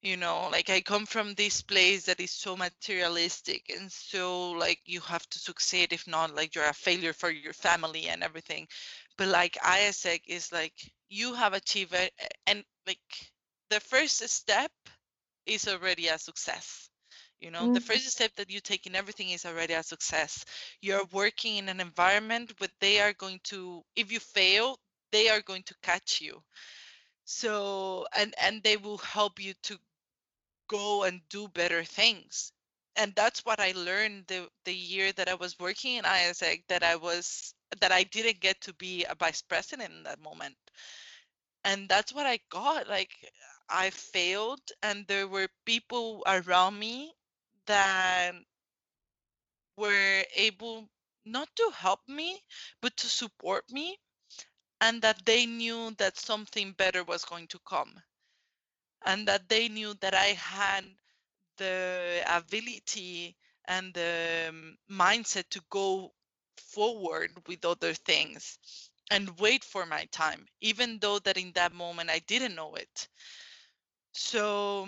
You 0.02 0.18
know, 0.18 0.50
like 0.52 0.70
I 0.70 0.82
come 0.82 1.06
from 1.06 1.34
this 1.36 1.62
place 1.62 2.06
that 2.06 2.20
is 2.20 2.32
so 2.32 2.56
materialistic 2.56 3.70
and 3.76 3.92
so 3.92 4.52
like 4.52 4.80
you 4.86 5.02
have 5.02 5.28
to 5.30 5.40
succeed. 5.40 5.94
If 5.94 6.08
not, 6.08 6.36
like 6.36 6.56
you're 6.56 6.66
a 6.70 6.74
failure 6.74 7.14
for 7.14 7.30
your 7.32 7.54
family 7.54 8.08
and 8.08 8.24
everything. 8.24 8.68
But 9.18 9.28
like 9.30 9.56
AIESEC 9.64 10.22
is 10.28 10.52
like 10.52 10.74
you 11.10 11.34
have 11.34 11.54
achieved 11.54 11.94
it, 11.94 12.14
and 12.48 12.64
like 12.88 13.00
the 13.70 13.80
first 13.82 14.28
step 14.30 14.72
is 15.46 15.68
already 15.68 16.08
a 16.08 16.18
success. 16.18 16.90
You 17.40 17.52
know, 17.52 17.68
the 17.68 17.80
Mm, 17.80 17.82
first 17.82 18.10
step 18.10 18.36
that 18.36 18.50
you 18.50 18.60
take 18.62 18.86
in 18.88 18.96
everything 18.96 19.30
is 19.30 19.46
already 19.46 19.74
a 19.74 19.84
success. 19.84 20.46
You're 20.82 21.06
working 21.12 21.58
in 21.58 21.70
an 21.70 21.80
environment 21.82 22.54
where 22.60 22.70
they 22.80 23.00
are 23.02 23.14
going 23.14 23.40
to, 23.46 23.84
if 23.96 24.12
you 24.12 24.20
fail, 24.20 24.78
they 25.12 25.30
are 25.30 25.42
going 25.42 25.64
to 25.64 25.76
catch 25.82 26.22
you. 26.22 26.42
So, 27.26 28.08
and 28.16 28.34
and 28.42 28.64
they 28.64 28.78
will 28.78 28.98
help 28.98 29.40
you 29.40 29.54
to 29.64 29.78
go 30.68 31.04
and 31.04 31.22
do 31.30 31.48
better 31.50 31.84
things. 31.84 32.52
And 32.96 33.14
that's 33.16 33.46
what 33.46 33.60
I 33.60 33.72
learned 33.76 34.26
the 34.28 34.50
the 34.66 34.74
year 34.76 35.12
that 35.14 35.30
I 35.30 35.36
was 35.36 35.58
working 35.60 35.96
in 35.96 36.06
AIESEC 36.06 36.64
that 36.68 36.84
I 36.84 36.96
was 36.96 37.54
that 37.82 37.92
I 37.92 38.04
didn't 38.04 38.40
get 38.42 38.62
to 38.62 38.74
be 38.74 39.06
a 39.06 39.16
vice 39.16 39.42
president 39.42 39.94
in 39.94 40.04
that 40.04 40.20
moment 40.22 40.56
and 41.64 41.88
that's 41.90 42.14
what 42.14 42.26
I 42.26 42.40
got. 42.50 42.88
Like 42.88 43.12
I 43.70 43.90
failed, 43.92 44.62
and 44.82 45.06
there 45.08 45.28
were 45.28 45.48
people 45.66 46.24
around 46.28 46.80
me 46.80 47.14
that 47.70 48.36
were 49.78 50.26
able 50.36 50.90
not 51.26 51.50
to 51.56 51.72
help 51.76 52.02
me, 52.08 52.42
but 52.82 52.96
to 52.98 53.08
support 53.08 53.72
me, 53.72 53.98
and 54.82 55.02
that 55.04 55.26
they 55.26 55.46
knew 55.48 55.92
that 55.98 56.18
something 56.18 56.74
better 56.74 57.04
was 57.04 57.26
going 57.26 57.48
to 57.48 57.60
come, 57.68 58.02
and 59.06 59.28
that 59.28 59.50
they 59.50 59.70
knew 59.70 59.94
that 60.02 60.14
I 60.16 60.28
had 60.38 60.86
the 61.58 62.24
ability 62.28 63.38
and 63.68 63.94
the 63.94 64.54
mindset 64.92 65.50
to 65.52 65.62
go 65.70 66.14
forward 66.58 67.32
with 67.48 67.66
other 67.66 67.94
things 67.94 68.58
and 69.12 69.40
wait 69.40 69.64
for 69.64 69.86
my 69.86 70.06
time 70.12 70.46
even 70.62 71.00
though 71.00 71.20
that 71.20 71.38
in 71.38 71.52
that 71.54 71.74
moment 71.74 72.10
i 72.12 72.20
didn't 72.28 72.56
know 72.56 72.76
it. 72.76 73.10
So 74.14 74.88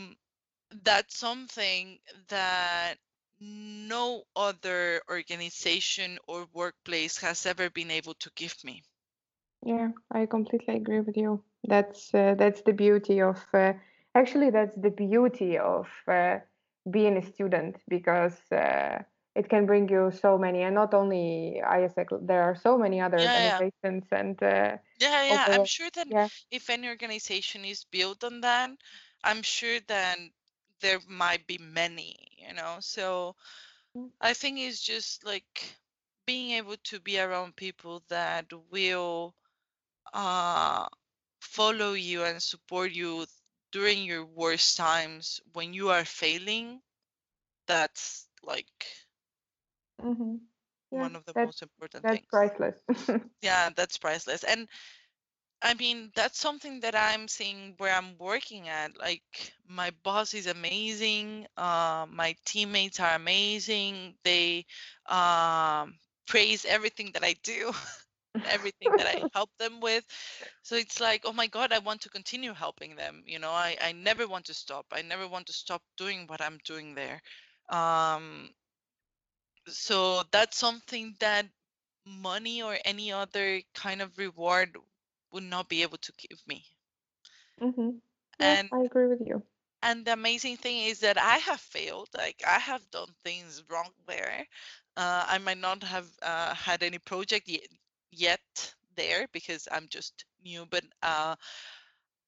that's 0.84 1.18
something 1.18 2.00
that 2.30 2.98
no 3.40 4.24
other 4.36 5.02
organization 5.10 6.20
or 6.28 6.48
workplace 6.54 7.18
has 7.20 7.46
ever 7.46 7.70
been 7.70 7.92
able 7.92 8.14
to 8.16 8.32
give 8.36 8.64
me. 8.64 8.84
Yeah, 9.66 9.90
I 10.12 10.26
completely 10.26 10.76
agree 10.76 11.00
with 11.02 11.18
you. 11.18 11.44
That's 11.64 12.14
uh, 12.14 12.36
that's 12.38 12.62
the 12.64 12.74
beauty 12.74 13.22
of 13.22 13.44
uh, 13.54 13.74
actually 14.16 14.50
that's 14.50 14.76
the 14.76 14.90
beauty 14.90 15.58
of 15.58 15.88
uh, 16.08 16.40
being 16.90 17.18
a 17.18 17.22
student 17.22 17.78
because 17.88 18.40
uh, 18.52 19.04
it 19.36 19.50
can 19.50 19.66
bring 19.66 19.88
you 19.90 20.12
so 20.12 20.38
many 20.38 20.64
and 20.64 20.76
not 20.76 20.94
only 20.94 21.62
AIESEC, 21.64 22.26
there 22.28 22.44
are 22.44 22.56
so 22.56 22.78
many 22.78 23.00
other 23.02 23.22
Yeah, 23.22 23.40
yeah. 23.40 23.62
organizations 23.62 24.06
and 24.12 24.42
uh, 24.42 24.78
Yeah, 25.00 25.24
yeah. 25.24 25.48
I'm 25.52 25.66
sure 25.66 25.90
that 25.96 26.08
yeah, 26.10 26.30
if 26.52 26.70
any 26.70 26.88
organization 26.88 27.66
is 27.66 27.84
built 27.86 28.24
on 28.24 28.42
that, 28.42 28.72
I'm 29.24 29.42
sure 29.44 29.80
that 29.88 30.20
there 30.82 31.00
might 31.08 31.48
be 31.48 31.58
many, 31.60 32.16
you 32.38 32.54
know. 32.54 32.78
So 32.82 33.36
mm, 33.96 34.10
I 34.22 34.34
think 34.34 34.60
it's 34.60 34.82
just 34.82 35.26
like 35.26 35.76
being 36.26 36.52
able 36.52 36.78
to 36.86 37.00
be 37.00 37.20
around 37.20 37.56
people 37.56 38.04
that 38.10 38.48
will 38.72 39.36
uh 40.14 40.88
follow 41.42 41.94
you 41.94 42.24
and 42.24 42.42
support 42.42 42.92
you 42.92 43.26
during 43.72 44.04
your 44.04 44.26
worst 44.26 44.78
times 44.78 45.42
when 45.54 45.74
you 45.74 45.90
are 45.90 46.06
failing 46.06 46.82
that's 47.68 48.28
like 48.44 48.86
hmm 50.02 50.36
yeah, 50.92 51.10
one 51.10 51.16
of 51.16 51.26
the 51.26 51.34
most 51.34 51.62
important 51.62 52.08
that's 52.08 52.26
things 52.26 52.28
priceless. 52.28 52.84
yeah 53.42 53.70
that's 53.76 53.98
priceless 53.98 54.44
and 54.44 54.68
I 55.62 55.76
mean, 55.76 56.12
that's 56.16 56.40
something 56.40 56.80
that 56.82 56.96
I'm 56.96 57.28
seeing 57.28 57.76
where 57.78 57.94
I'm 57.96 58.18
working 58.18 58.70
at. 58.70 58.98
Like, 58.98 59.24
my 59.68 59.92
boss 60.04 60.34
is 60.34 60.48
amazing. 60.48 61.48
Uh, 61.58 62.08
my 62.10 62.36
teammates 62.46 63.00
are 63.00 63.16
amazing. 63.16 64.16
They 64.24 64.66
um, 65.08 65.96
praise 66.28 66.66
everything 66.66 67.12
that 67.14 67.24
I 67.24 67.36
do, 67.44 67.74
everything 68.46 68.96
that 68.98 69.08
I 69.08 69.26
help 69.34 69.52
them 69.60 69.82
with. 69.82 70.06
So 70.64 70.76
it's 70.76 71.00
like, 71.02 71.24
oh 71.26 71.34
my 71.34 71.48
God, 71.48 71.74
I 71.74 71.80
want 71.80 72.02
to 72.02 72.10
continue 72.10 72.54
helping 72.54 72.96
them. 72.96 73.24
You 73.28 73.40
know, 73.40 73.52
I, 73.52 73.78
I 73.82 73.94
never 73.94 74.28
want 74.28 74.46
to 74.46 74.54
stop. 74.56 74.88
I 74.94 75.02
never 75.04 75.28
want 75.28 75.48
to 75.48 75.54
stop 75.54 75.84
doing 75.98 76.26
what 76.28 76.42
I'm 76.42 76.60
doing 76.66 76.96
there. 76.96 77.22
Um, 77.70 78.52
so 79.68 80.24
that's 80.32 80.58
something 80.58 81.16
that 81.20 81.48
money 82.06 82.62
or 82.64 82.78
any 82.86 83.12
other 83.12 83.62
kind 83.76 84.02
of 84.02 84.18
reward 84.18 84.76
would 85.32 85.44
not 85.44 85.70
be 85.70 85.82
able 85.84 85.98
to 85.98 86.14
give 86.18 86.40
me. 86.48 86.66
Mm-hmm. 87.62 87.90
Yeah, 88.40 88.58
And 88.60 88.72
I 88.72 88.80
agree 88.82 89.08
with 89.08 89.22
you. 89.26 89.44
and 89.82 90.06
the 90.06 90.14
amazing 90.14 90.58
thing 90.58 90.78
is 90.86 91.00
that 91.00 91.18
I 91.18 91.38
have 91.38 91.60
failed. 91.60 92.10
Like 92.16 92.42
I 92.48 92.60
have 92.60 92.90
done 92.92 93.10
things 93.24 93.64
wrong 93.70 93.92
there. 94.08 94.46
Uh, 94.96 95.26
I 95.28 95.38
might 95.40 95.58
not 95.58 95.84
have 95.84 96.08
uh, 96.22 96.54
had 96.56 96.84
any 96.84 97.00
project 97.00 97.48
yet, 97.48 97.68
yet 98.12 98.74
there 98.96 99.28
because 99.32 99.68
I'm 99.72 99.88
just 99.90 100.26
new, 100.44 100.66
but 100.66 100.84
uh, 101.02 101.36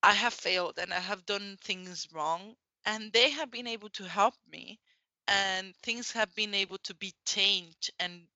I 0.04 0.14
have 0.14 0.34
failed 0.34 0.78
and 0.80 0.94
I 0.94 1.00
have 1.00 1.26
done 1.26 1.58
things 1.62 2.08
wrong, 2.14 2.56
and 2.86 3.12
they 3.12 3.30
have 3.32 3.52
been 3.52 3.68
able 3.68 3.90
to 3.92 4.08
help 4.08 4.36
me, 4.50 4.80
and 5.28 5.76
things 5.78 6.12
have 6.12 6.34
been 6.36 6.54
able 6.54 6.78
to 6.80 6.94
be 6.96 7.14
changed 7.26 7.92
and 8.00 8.28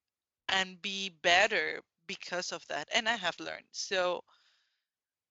and 0.47 0.81
be 0.81 1.09
better 1.09 1.81
because 2.07 2.51
of 2.51 2.65
that, 2.67 2.87
and 2.93 3.07
I 3.09 3.15
have 3.15 3.39
learned. 3.39 3.67
So 3.71 4.23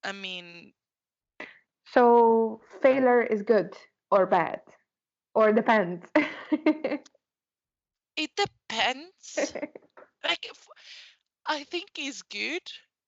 I 0.03 0.11
mean, 0.13 0.73
So 1.93 2.61
failure 2.81 3.21
is 3.21 3.41
good 3.43 3.77
or 4.11 4.25
bad 4.25 4.61
or 5.33 5.51
depends. 5.53 6.05
it 8.15 8.31
depends. 8.35 9.53
Like 10.23 10.45
if, 10.45 10.67
I 11.45 11.63
think 11.63 11.89
it's 11.97 12.21
good, 12.23 12.61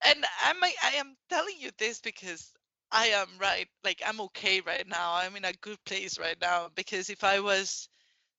and 0.06 0.26
I 0.44 0.54
might 0.54 0.76
I 0.84 0.92
am 0.96 1.16
telling 1.30 1.56
you 1.60 1.72
this 1.78 2.00
because 2.02 2.54
I 2.92 3.08
am 3.08 3.28
right. 3.40 3.68
Like 3.84 4.02
I'm 4.06 4.20
okay 4.22 4.62
right 4.62 4.88
now. 4.88 5.14
I'm 5.16 5.36
in 5.36 5.46
a 5.46 5.54
good 5.54 5.84
place 5.86 6.20
right 6.20 6.38
now 6.42 6.70
because 6.76 7.10
if 7.10 7.24
I 7.24 7.40
was 7.40 7.90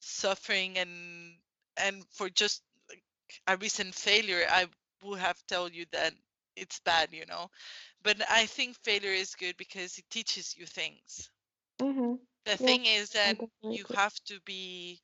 suffering 0.00 0.78
and 0.78 1.36
and 1.76 2.04
for 2.12 2.28
just 2.30 2.62
like 2.88 3.02
a 3.46 3.56
recent 3.56 3.94
failure, 3.94 4.44
I 4.48 4.66
would 5.02 5.20
have 5.20 5.38
told 5.48 5.74
you 5.74 5.86
that 5.92 6.14
it's 6.56 6.80
bad, 6.80 7.12
you 7.12 7.26
know. 7.26 7.50
But 8.02 8.28
I 8.30 8.46
think 8.46 8.76
failure 8.76 9.12
is 9.12 9.34
good 9.34 9.56
because 9.56 9.98
it 9.98 10.10
teaches 10.10 10.56
you 10.56 10.66
things. 10.66 11.30
hmm 11.80 12.14
The 12.44 12.56
Yeah, 12.58 12.76
thing 12.76 12.86
is 12.86 13.10
that 13.10 13.36
you 13.68 13.84
have 13.94 14.14
to 14.24 14.40
be 14.40 15.00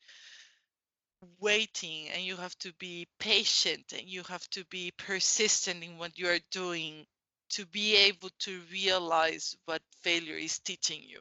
waiting 1.40 2.09
and 2.09 2.22
you 2.22 2.37
have 2.37 2.56
to 2.59 2.72
be 2.74 3.06
patient 3.18 3.92
and 3.92 4.09
you 4.09 4.22
have 4.24 4.48
to 4.50 4.64
be 4.66 4.92
persistent 4.96 5.82
in 5.82 5.98
what 5.98 6.18
you 6.18 6.28
are 6.28 6.38
doing 6.50 7.06
to 7.50 7.66
be 7.66 7.96
able 7.96 8.30
to 8.38 8.61
realize 8.72 9.56
what 9.66 9.82
failure 10.02 10.37
is 10.37 10.59
teaching 10.59 11.02
you. 11.02 11.20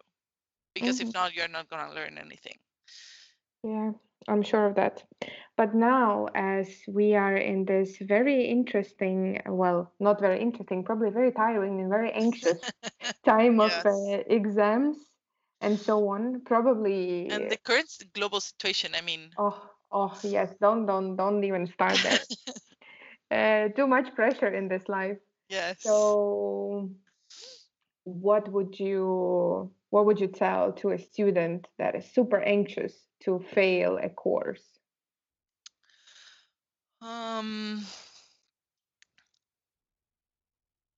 Because 0.74 1.00
hmm 1.00 1.12
if 1.12 1.14
not, 1.14 1.34
you're 1.34 1.48
not 1.48 1.70
going 1.70 1.88
to 1.88 1.94
learn 1.94 2.18
anything. 2.18 2.58
Yeah, 3.64 3.92
I'm 4.28 4.44
sure 4.44 4.66
of 4.66 4.76
that. 4.76 5.04
But 5.58 5.74
now, 5.74 6.28
as 6.36 6.68
we 6.88 7.16
are 7.16 7.38
in 7.38 7.66
this 7.66 7.98
very 8.02 8.46
interesting, 8.46 9.42
well, 9.48 9.94
not 10.00 10.20
very 10.20 10.42
interesting, 10.42 10.84
probably 10.84 11.12
very 11.12 11.32
tiring 11.32 11.80
and 11.80 11.90
very 11.90 12.12
anxious 12.12 12.60
time 13.26 13.60
of 13.62 13.72
uh, 13.86 14.24
exams 14.28 14.98
and 15.62 15.80
so 15.80 16.10
on, 16.10 16.42
probably, 16.46 17.30
And 17.30 17.50
the 17.50 17.58
current 17.58 17.90
global 18.14 18.42
situation, 18.42 18.94
I 18.96 19.02
mean, 19.02 19.32
oh, 19.38 19.60
oh, 19.92 20.18
yes, 20.24 20.54
don't, 20.60 20.86
don't, 20.86 21.16
don't 21.16 21.44
even 21.44 21.68
start 21.68 21.98
there. 22.04 22.20
Uh, 23.32 23.70
too 23.70 23.88
much 23.88 24.14
pressure 24.14 24.54
in 24.54 24.68
this 24.68 24.88
life. 24.88 25.18
yes. 25.50 25.78
So, 25.80 26.92
what 28.04 28.48
would 28.52 28.80
you, 28.80 29.72
what 29.90 30.06
would 30.06 30.20
you 30.20 30.28
tell 30.28 30.74
to 30.74 30.92
a 30.92 31.00
student 31.00 31.68
that 31.78 31.96
is 31.96 32.06
super 32.14 32.40
anxious 32.40 32.94
to 33.24 33.40
fail 33.54 33.98
a 33.98 34.10
course? 34.10 34.64
Um, 37.02 37.86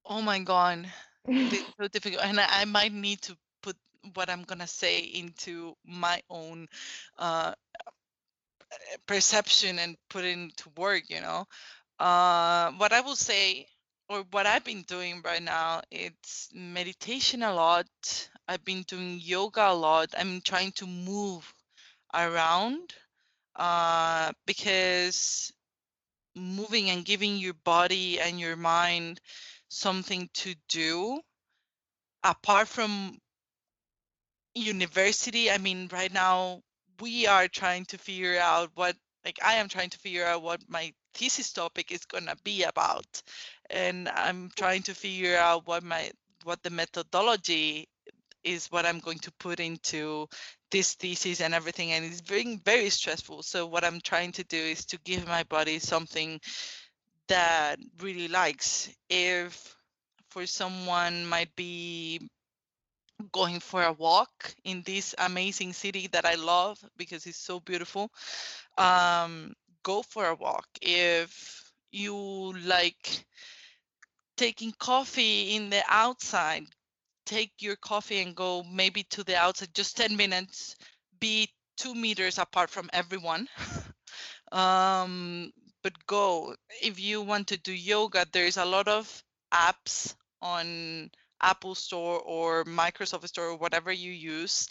oh 0.06 0.22
my 0.22 0.40
God. 0.40 0.88
Is 1.28 1.66
so 1.80 1.88
difficult. 1.88 2.24
And 2.24 2.40
I, 2.40 2.48
I 2.50 2.66
might 2.66 2.94
need 2.94 3.22
to 3.24 3.38
put 3.62 3.76
what 4.14 4.30
I'm 4.30 4.44
going 4.44 4.60
to 4.60 4.68
say 4.68 5.00
into 5.00 5.76
my 5.86 6.22
own 6.30 6.68
uh, 7.20 7.54
perception 9.06 9.80
and 9.80 9.98
put 10.10 10.24
it 10.24 10.32
into 10.32 10.70
work, 10.78 11.04
you 11.10 11.22
know. 11.22 11.46
Uh, 12.00 12.72
what 12.74 12.94
I 12.94 13.02
will 13.02 13.16
say, 13.16 13.68
or 14.10 14.24
what 14.32 14.46
I've 14.46 14.64
been 14.64 14.84
doing 14.84 15.22
right 15.26 15.42
now, 15.42 15.82
it's 15.92 16.50
meditation 16.54 17.44
a 17.44 17.54
lot. 17.54 17.88
I've 18.48 18.64
been 18.66 18.84
doing 18.84 19.20
yoga 19.22 19.72
a 19.72 19.74
lot. 19.74 20.14
I'm 20.18 20.42
trying 20.42 20.72
to 20.74 20.88
move 20.88 21.54
around 22.14 22.94
uh, 23.56 24.32
because 24.46 25.52
moving 26.36 26.90
and 26.90 27.04
giving 27.04 27.38
your 27.38 27.56
body 27.66 28.20
and 28.20 28.40
your 28.40 28.56
mind 28.56 29.20
something 29.70 30.30
to 30.34 30.54
do 30.70 31.20
apart 32.24 32.68
from 32.68 33.18
university 34.54 35.52
i 35.52 35.58
mean 35.58 35.88
right 35.92 36.14
now 36.14 36.62
we 37.00 37.28
are 37.28 37.48
trying 37.48 37.86
to 37.86 37.98
figure 37.98 38.38
out 38.40 38.70
what 38.76 38.96
like 39.26 39.40
i 39.44 39.54
am 39.56 39.68
trying 39.68 39.90
to 39.90 39.98
figure 40.00 40.26
out 40.26 40.42
what 40.42 40.62
my 40.68 40.94
thesis 41.14 41.52
topic 41.52 41.92
is 41.92 42.06
going 42.06 42.26
to 42.26 42.36
be 42.44 42.64
about 42.64 43.22
and 43.70 44.08
i'm 44.10 44.50
trying 44.56 44.82
to 44.82 44.94
figure 44.94 45.38
out 45.38 45.68
what 45.68 45.84
my 45.84 46.10
what 46.44 46.62
the 46.64 46.70
methodology 46.70 47.88
is 48.48 48.68
what 48.68 48.86
i'm 48.86 49.00
going 49.00 49.20
to 49.20 49.32
put 49.40 49.60
into 49.60 50.28
this 50.72 50.94
thesis 50.96 51.42
and 51.42 51.54
everything 51.54 51.92
and 51.92 52.06
it's 52.06 52.22
very 52.22 52.60
very 52.66 52.90
stressful 52.90 53.44
so 53.44 53.66
what 53.66 53.84
i'm 53.84 54.02
trying 54.02 54.32
to 54.32 54.44
do 54.46 54.58
is 54.58 54.86
to 54.86 54.98
give 55.06 55.28
my 55.28 55.44
body 55.44 55.80
something 55.80 56.40
that 57.28 57.78
really 58.02 58.28
likes 58.28 58.90
if 59.10 59.76
for 60.30 60.46
someone 60.46 61.26
might 61.26 61.54
be 61.56 62.20
going 63.32 63.60
for 63.60 63.84
a 63.84 63.94
walk 63.94 64.54
in 64.64 64.84
this 64.86 65.16
amazing 65.18 65.74
city 65.74 66.08
that 66.12 66.26
I 66.26 66.36
love 66.36 66.78
because 66.98 67.26
it's 67.26 67.40
so 67.40 67.60
beautiful, 67.60 68.12
um, 68.78 69.54
go 69.84 70.04
for 70.04 70.28
a 70.28 70.36
walk. 70.36 70.68
If 70.82 71.72
you 71.92 72.54
like 72.66 73.26
taking 74.36 74.72
coffee 74.78 75.56
in 75.56 75.70
the 75.70 75.84
outside, 75.90 76.66
take 77.28 77.52
your 77.60 77.76
coffee 77.76 78.22
and 78.22 78.36
go 78.36 78.64
maybe 78.64 79.04
to 79.12 79.24
the 79.24 79.36
outside, 79.38 79.76
just 79.76 79.98
10 79.98 80.16
minutes, 80.16 80.76
be 81.20 81.50
two 81.78 81.94
meters 81.94 82.40
apart 82.40 82.70
from 82.72 82.90
everyone. 82.94 83.48
um, 84.52 85.52
but 85.84 85.94
go. 86.08 86.56
If 86.82 87.00
you 87.00 87.22
want 87.22 87.48
to 87.50 87.58
do 87.58 87.74
yoga, 87.74 88.26
there's 88.34 88.58
a 88.58 88.66
lot 88.66 88.88
of 88.88 89.24
apps 89.54 90.16
on 90.42 91.12
Apple 91.42 91.76
Store 91.76 92.20
or 92.22 92.66
Microsoft 92.66 93.28
Store 93.28 93.50
or 93.50 93.58
whatever 93.58 93.92
you 93.92 94.12
use 94.12 94.68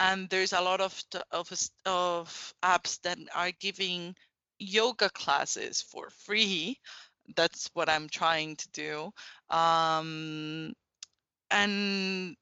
and 0.00 0.28
there's 0.30 0.52
a 0.52 0.60
lot 0.60 0.80
of 0.80 1.02
of 1.32 1.50
of 1.86 2.54
apps 2.62 3.00
that 3.02 3.18
are 3.34 3.52
giving 3.60 4.14
yoga 4.58 5.10
classes 5.10 5.82
for 5.82 6.10
free 6.10 6.78
that's 7.36 7.70
what 7.74 7.88
i'm 7.88 8.08
trying 8.08 8.56
to 8.56 8.68
do 8.72 9.10
um, 9.50 10.72
and 11.50 12.36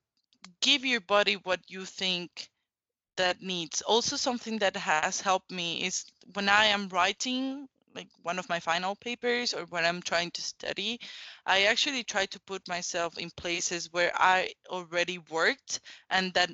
give 0.60 0.84
your 0.84 1.00
body 1.00 1.34
what 1.34 1.60
you 1.68 1.84
think 1.84 2.48
that 3.16 3.42
needs. 3.42 3.82
Also 3.82 4.16
something 4.16 4.58
that 4.58 4.76
has 4.76 5.20
helped 5.20 5.50
me 5.50 5.84
is 5.84 6.04
when 6.34 6.48
i 6.48 6.66
am 6.66 6.88
writing 6.88 7.66
like 7.94 8.08
one 8.22 8.38
of 8.38 8.48
my 8.48 8.60
final 8.60 8.94
papers 8.94 9.54
or 9.54 9.64
when 9.70 9.84
i'm 9.84 10.02
trying 10.02 10.30
to 10.30 10.42
study 10.42 11.00
i 11.46 11.62
actually 11.62 12.04
try 12.04 12.26
to 12.26 12.38
put 12.40 12.68
myself 12.68 13.16
in 13.16 13.30
places 13.30 13.90
where 13.90 14.12
i 14.14 14.52
already 14.68 15.18
worked 15.30 15.80
and 16.10 16.34
that 16.34 16.50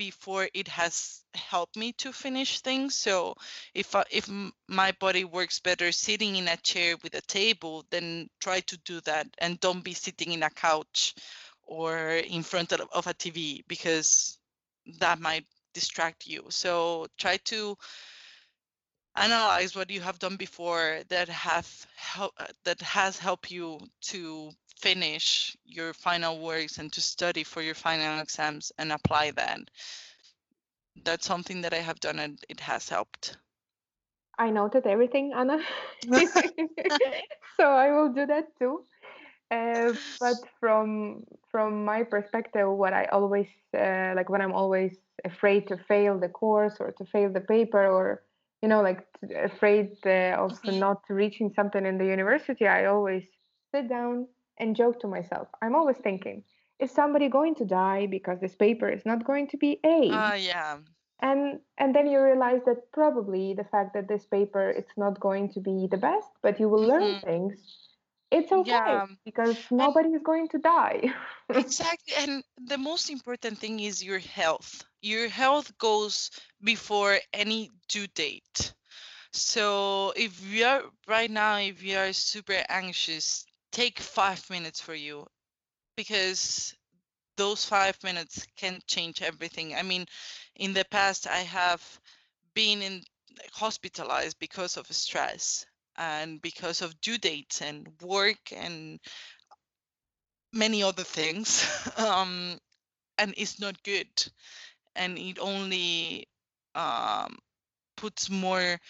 before 0.00 0.48
it 0.54 0.66
has 0.66 1.24
helped 1.34 1.76
me 1.76 1.92
to 1.92 2.10
finish 2.10 2.60
things. 2.60 2.94
So 2.94 3.34
if 3.74 3.94
I, 3.94 4.02
if 4.10 4.30
my 4.66 4.92
body 4.92 5.24
works 5.24 5.60
better 5.60 5.92
sitting 5.92 6.36
in 6.36 6.48
a 6.48 6.56
chair 6.56 6.96
with 7.02 7.14
a 7.14 7.20
table 7.20 7.84
then 7.90 8.30
try 8.40 8.60
to 8.60 8.78
do 8.86 9.02
that 9.02 9.26
and 9.36 9.60
don't 9.60 9.84
be 9.84 9.92
sitting 9.92 10.32
in 10.32 10.42
a 10.42 10.48
couch 10.48 11.14
or 11.70 12.16
in 12.16 12.42
front 12.42 12.72
of, 12.72 12.80
of 12.92 13.06
a 13.06 13.14
tv 13.14 13.62
because 13.68 14.38
that 14.98 15.20
might 15.20 15.46
distract 15.72 16.26
you. 16.26 16.44
So 16.50 17.06
try 17.16 17.36
to 17.44 17.78
analyze 19.16 19.76
what 19.76 19.90
you 19.90 20.00
have 20.00 20.18
done 20.18 20.36
before 20.36 21.00
that 21.08 21.28
have 21.28 21.68
help, 21.96 22.32
uh, 22.38 22.46
that 22.64 22.82
has 22.82 23.18
helped 23.18 23.50
you 23.50 23.78
to 24.00 24.50
finish 24.80 25.56
your 25.64 25.92
final 25.92 26.40
works 26.40 26.78
and 26.78 26.92
to 26.92 27.00
study 27.00 27.44
for 27.44 27.62
your 27.62 27.74
final 27.74 28.20
exams 28.20 28.72
and 28.78 28.92
apply 28.92 29.30
that 29.32 29.60
that's 31.04 31.26
something 31.26 31.60
that 31.60 31.74
i 31.74 31.78
have 31.78 32.00
done 32.00 32.18
and 32.18 32.38
it 32.48 32.60
has 32.60 32.88
helped 32.88 33.36
I 34.40 34.48
noted 34.48 34.86
everything, 34.86 35.34
Anna. 35.34 35.58
so 37.60 37.64
I 37.64 37.90
will 37.90 38.08
do 38.08 38.24
that 38.24 38.56
too. 38.58 38.84
Uh, 39.50 39.92
but 40.20 40.36
from 40.60 41.24
from 41.50 41.84
my 41.84 42.04
perspective, 42.04 42.68
what 42.68 42.92
I 42.92 43.06
always 43.06 43.48
uh, 43.76 44.12
like 44.14 44.28
when 44.28 44.40
I'm 44.40 44.52
always 44.52 44.96
afraid 45.24 45.66
to 45.68 45.76
fail 45.76 46.18
the 46.18 46.28
course 46.28 46.76
or 46.78 46.92
to 46.92 47.04
fail 47.04 47.32
the 47.32 47.40
paper 47.40 47.86
or 47.86 48.22
you 48.62 48.68
know 48.68 48.80
like 48.80 49.04
afraid 49.36 49.96
uh, 50.06 50.44
of 50.44 50.52
mm-hmm. 50.52 50.78
not 50.78 51.02
reaching 51.08 51.52
something 51.54 51.84
in 51.84 51.98
the 51.98 52.06
university, 52.06 52.66
I 52.66 52.86
always 52.86 53.24
sit 53.72 53.88
down 53.88 54.28
and 54.58 54.76
joke 54.76 55.00
to 55.00 55.08
myself. 55.08 55.48
I'm 55.62 55.74
always 55.74 55.96
thinking, 55.96 56.44
is 56.78 56.90
somebody 56.92 57.28
going 57.28 57.56
to 57.56 57.64
die 57.64 58.06
because 58.06 58.38
this 58.40 58.54
paper 58.54 58.88
is 58.88 59.04
not 59.04 59.24
going 59.24 59.48
to 59.48 59.56
be 59.56 59.80
A? 59.84 60.10
Ah, 60.12 60.34
yeah 60.34 60.76
and 61.22 61.60
and 61.78 61.94
then 61.94 62.06
you 62.06 62.20
realize 62.20 62.60
that 62.66 62.90
probably 62.92 63.54
the 63.54 63.64
fact 63.64 63.94
that 63.94 64.08
this 64.08 64.24
paper 64.26 64.70
it's 64.70 64.96
not 64.96 65.20
going 65.20 65.48
to 65.52 65.60
be 65.60 65.86
the 65.90 65.96
best 65.96 66.28
but 66.42 66.58
you 66.58 66.68
will 66.68 66.82
learn 66.82 67.02
mm-hmm. 67.02 67.26
things 67.26 67.54
it's 68.30 68.52
okay 68.52 68.70
yeah. 68.70 69.06
because 69.24 69.56
nobody 69.70 70.08
and 70.08 70.14
is 70.14 70.22
going 70.22 70.48
to 70.48 70.58
die. 70.58 71.12
Exactly 71.52 72.14
and 72.16 72.44
the 72.66 72.78
most 72.78 73.10
important 73.10 73.58
thing 73.58 73.80
is 73.80 74.02
your 74.02 74.18
health. 74.20 74.84
Your 75.02 75.28
health 75.28 75.76
goes 75.78 76.30
before 76.62 77.18
any 77.32 77.70
due 77.88 78.06
date. 78.08 78.74
So 79.32 80.12
if 80.16 80.40
you 80.44 80.64
are 80.64 80.82
right 81.08 81.30
now 81.30 81.58
if 81.58 81.82
you 81.82 81.96
are 81.98 82.12
super 82.12 82.62
anxious 82.68 83.44
take 83.72 83.98
five 84.00 84.48
minutes 84.50 84.80
for 84.80 84.94
you 84.94 85.26
because 85.96 86.74
those 87.36 87.64
five 87.64 87.96
minutes 88.02 88.46
can 88.56 88.80
change 88.86 89.22
everything. 89.22 89.74
I 89.74 89.82
mean 89.82 90.06
in 90.56 90.72
the 90.74 90.84
past 90.90 91.26
i 91.26 91.38
have 91.38 91.82
been 92.54 92.82
in 92.82 93.02
hospitalized 93.52 94.38
because 94.38 94.76
of 94.76 94.86
stress 94.92 95.66
and 96.00 96.40
because 96.40 96.80
of 96.80 96.98
due 97.02 97.18
dates 97.18 97.60
and 97.60 97.86
work 98.02 98.52
and 98.56 98.98
many 100.52 100.82
other 100.82 101.04
things 101.04 101.68
um, 101.98 102.58
and 103.18 103.34
it's 103.36 103.60
not 103.60 103.80
good. 103.82 104.08
And 104.96 105.18
it 105.18 105.38
only 105.38 106.26
um, 106.74 107.38
puts 107.96 108.30
more 108.30 108.80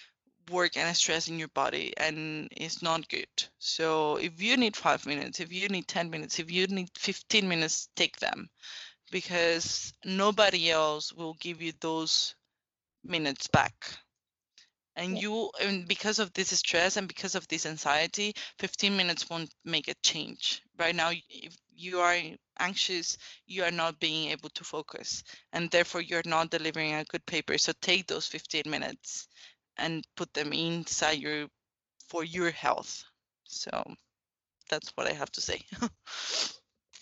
work 0.51 0.77
and 0.77 0.97
stress 0.97 1.29
in 1.29 1.39
your 1.39 1.49
body 1.49 1.93
and 1.97 2.49
it's 2.57 2.81
not 2.81 3.09
good. 3.09 3.29
So 3.59 4.17
if 4.17 4.41
you 4.41 4.57
need 4.57 4.77
five 4.77 5.05
minutes 5.05 5.41
if 5.41 5.53
you 5.53 5.69
need 5.69 5.89
10 5.89 6.11
minutes 6.11 6.39
if 6.39 6.51
you 6.51 6.67
need 6.69 6.91
15 6.97 7.49
minutes 7.49 7.89
take 7.97 8.19
them 8.19 8.49
because 9.11 9.93
nobody 10.05 10.71
else 10.71 11.13
will 11.13 11.35
give 11.35 11.61
you 11.61 11.73
those 11.81 12.37
minutes 13.05 13.49
back 13.49 13.99
and 15.01 15.17
yeah. 15.17 15.23
you 15.23 15.51
and 15.63 15.89
because 15.89 16.19
of 16.19 16.33
this 16.35 16.51
stress 16.51 16.97
and 16.97 17.09
because 17.09 17.35
of 17.35 17.49
this 17.49 17.65
anxiety 17.65 18.35
15 18.59 18.97
minutes 18.97 19.29
won't 19.31 19.53
make 19.65 19.89
a 19.89 19.95
change. 20.03 20.63
Right 20.79 20.95
now 20.95 21.11
if 21.11 21.57
you 21.75 22.01
are 22.01 22.17
anxious 22.59 23.17
you 23.47 23.65
are 23.65 23.71
not 23.71 23.99
being 23.99 24.31
able 24.31 24.51
to 24.51 24.65
focus 24.65 25.25
and 25.53 25.71
therefore 25.71 26.03
you're 26.03 26.27
not 26.27 26.51
delivering 26.51 26.95
a 26.95 27.05
good 27.05 27.25
paper. 27.25 27.57
So 27.57 27.73
take 27.81 28.07
those 28.07 28.27
15 28.27 28.65
minutes 28.67 29.27
and 29.79 30.05
put 30.17 30.33
them 30.35 30.53
inside 30.53 31.19
your 31.19 31.47
for 32.09 32.23
your 32.23 32.51
health. 32.51 33.03
So 33.45 33.71
that's 34.69 34.91
what 34.97 35.09
i 35.09 35.13
have 35.13 35.33
to 35.33 35.41
say. 35.41 35.63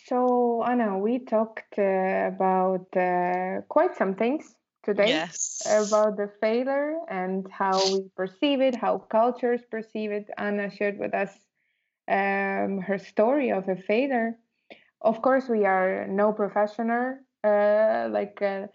So, 0.08 0.62
Anna, 0.62 0.96
we 0.96 1.18
talked 1.18 1.78
uh, 1.78 2.32
about 2.34 2.86
uh, 2.96 3.60
quite 3.68 3.94
some 3.94 4.14
things 4.14 4.54
today 4.88 5.08
yes. 5.08 5.62
about 5.66 6.16
the 6.16 6.30
failure 6.40 6.96
and 7.10 7.46
how 7.50 7.76
we 7.92 8.00
perceive 8.16 8.62
it, 8.62 8.74
how 8.74 8.96
cultures 9.10 9.60
perceive 9.70 10.10
it. 10.10 10.30
Anna 10.38 10.70
shared 10.70 10.98
with 10.98 11.12
us 11.12 11.30
um, 12.08 12.80
her 12.80 12.98
story 12.98 13.50
of 13.52 13.68
a 13.68 13.76
failure. 13.76 14.38
Of 15.02 15.20
course, 15.20 15.46
we 15.46 15.66
are 15.66 16.06
no 16.08 16.32
professional. 16.32 17.18
Uh, 17.44 18.08
like 18.10 18.40
uh, 18.40 18.66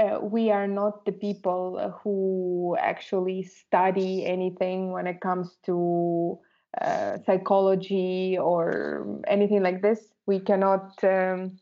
uh, 0.00 0.20
we 0.22 0.52
are 0.52 0.68
not 0.68 1.04
the 1.04 1.12
people 1.12 1.92
who 2.02 2.76
actually 2.78 3.42
study 3.42 4.24
anything 4.24 4.92
when 4.92 5.08
it 5.08 5.20
comes 5.20 5.56
to 5.64 6.38
uh, 6.80 7.18
psychology 7.26 8.38
or 8.38 9.20
anything 9.26 9.62
like 9.62 9.82
this 9.82 10.12
we 10.26 10.38
cannot 10.38 10.92
um, 11.02 11.58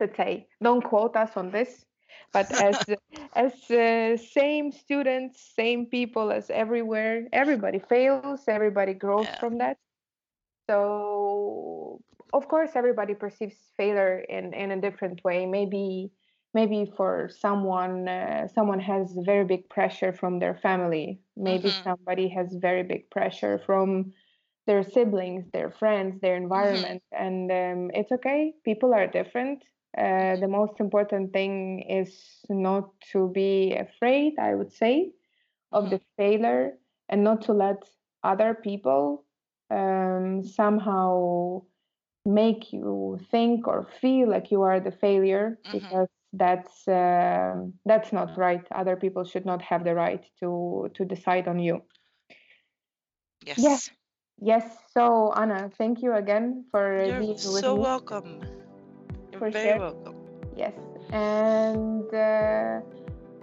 let's 0.00 0.16
say 0.16 0.46
don't 0.62 0.82
quote 0.82 1.16
us 1.16 1.36
on 1.36 1.50
this 1.50 1.84
but 2.32 2.50
as 2.52 2.76
as 3.34 3.70
uh, 3.70 4.16
same 4.16 4.72
students 4.72 5.52
same 5.56 5.86
people 5.86 6.30
as 6.30 6.50
everywhere 6.50 7.26
everybody 7.32 7.78
fails 7.78 8.40
everybody 8.48 8.94
grows 8.94 9.26
yeah. 9.26 9.38
from 9.38 9.58
that 9.58 9.76
so 10.68 12.00
of 12.32 12.48
course 12.48 12.70
everybody 12.74 13.14
perceives 13.14 13.56
failure 13.76 14.18
in 14.28 14.54
in 14.54 14.70
a 14.70 14.80
different 14.80 15.22
way 15.24 15.46
maybe 15.46 16.10
maybe 16.54 16.90
for 16.96 17.30
someone 17.40 18.08
uh, 18.08 18.46
someone 18.48 18.80
has 18.80 19.16
very 19.24 19.44
big 19.44 19.68
pressure 19.68 20.12
from 20.12 20.38
their 20.38 20.54
family 20.54 21.20
maybe 21.36 21.68
mm-hmm. 21.68 21.84
somebody 21.84 22.28
has 22.28 22.54
very 22.60 22.82
big 22.82 23.08
pressure 23.10 23.60
from 23.66 24.12
their 24.66 24.82
siblings, 24.82 25.44
their 25.52 25.70
friends, 25.70 26.20
their 26.20 26.34
mm-hmm. 26.34 26.44
environment, 26.44 27.02
mm-hmm. 27.12 27.24
and 27.24 27.50
um, 27.50 27.90
it's 27.94 28.12
okay. 28.12 28.52
People 28.64 28.94
are 28.94 29.06
different. 29.06 29.62
Uh, 29.96 30.36
the 30.36 30.48
most 30.48 30.80
important 30.80 31.32
thing 31.32 31.80
is 31.80 32.40
not 32.48 32.88
to 33.12 33.28
be 33.28 33.74
afraid, 33.74 34.38
I 34.38 34.54
would 34.54 34.72
say, 34.72 35.12
of 35.70 35.84
mm-hmm. 35.84 35.94
the 35.94 36.00
failure 36.16 36.78
and 37.08 37.22
not 37.22 37.42
to 37.42 37.52
let 37.52 37.82
other 38.24 38.54
people 38.54 39.24
um, 39.70 40.42
somehow 40.44 41.62
make 42.24 42.72
you 42.72 43.18
think 43.30 43.66
or 43.66 43.86
feel 44.00 44.30
like 44.30 44.50
you 44.50 44.62
are 44.62 44.80
the 44.80 44.92
failure 44.92 45.58
mm-hmm. 45.66 45.78
because 45.78 46.08
that's 46.32 46.88
uh, 46.88 47.54
that's 47.84 48.12
not 48.12 48.38
right. 48.38 48.64
Other 48.72 48.96
people 48.96 49.24
should 49.24 49.44
not 49.44 49.60
have 49.62 49.84
the 49.84 49.94
right 49.94 50.24
to 50.40 50.90
to 50.94 51.04
decide 51.04 51.48
on 51.48 51.58
you. 51.58 51.82
Yes. 53.44 53.58
Yes. 53.58 53.90
Yes. 54.38 54.64
So 54.94 55.32
Anna, 55.36 55.70
thank 55.76 56.02
you 56.02 56.14
again 56.14 56.64
for 56.70 57.04
You're 57.04 57.20
being 57.20 57.30
with 57.30 57.60
so 57.60 57.76
me. 57.76 57.82
welcome. 57.82 58.40
For 59.42 59.50
very 59.50 59.70
sure. 59.70 59.78
welcome. 59.80 60.14
Yes, 60.54 60.74
and 61.10 62.06
uh, 62.14 62.78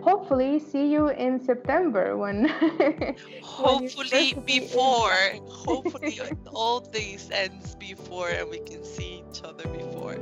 hopefully 0.02 0.58
see 0.58 0.88
you 0.88 1.10
in 1.10 1.42
September 1.44 2.16
when. 2.16 2.48
when 2.78 3.16
Hopefully 3.44 4.32
ends. 4.32 4.46
before. 4.46 5.12
Hopefully 5.50 6.22
all 6.54 6.80
these 6.80 7.30
ends 7.32 7.76
before 7.76 8.30
and 8.30 8.50
we 8.50 8.60
can 8.60 8.82
see 8.86 9.26
each 9.30 9.44
other 9.44 9.68
before. 9.68 10.16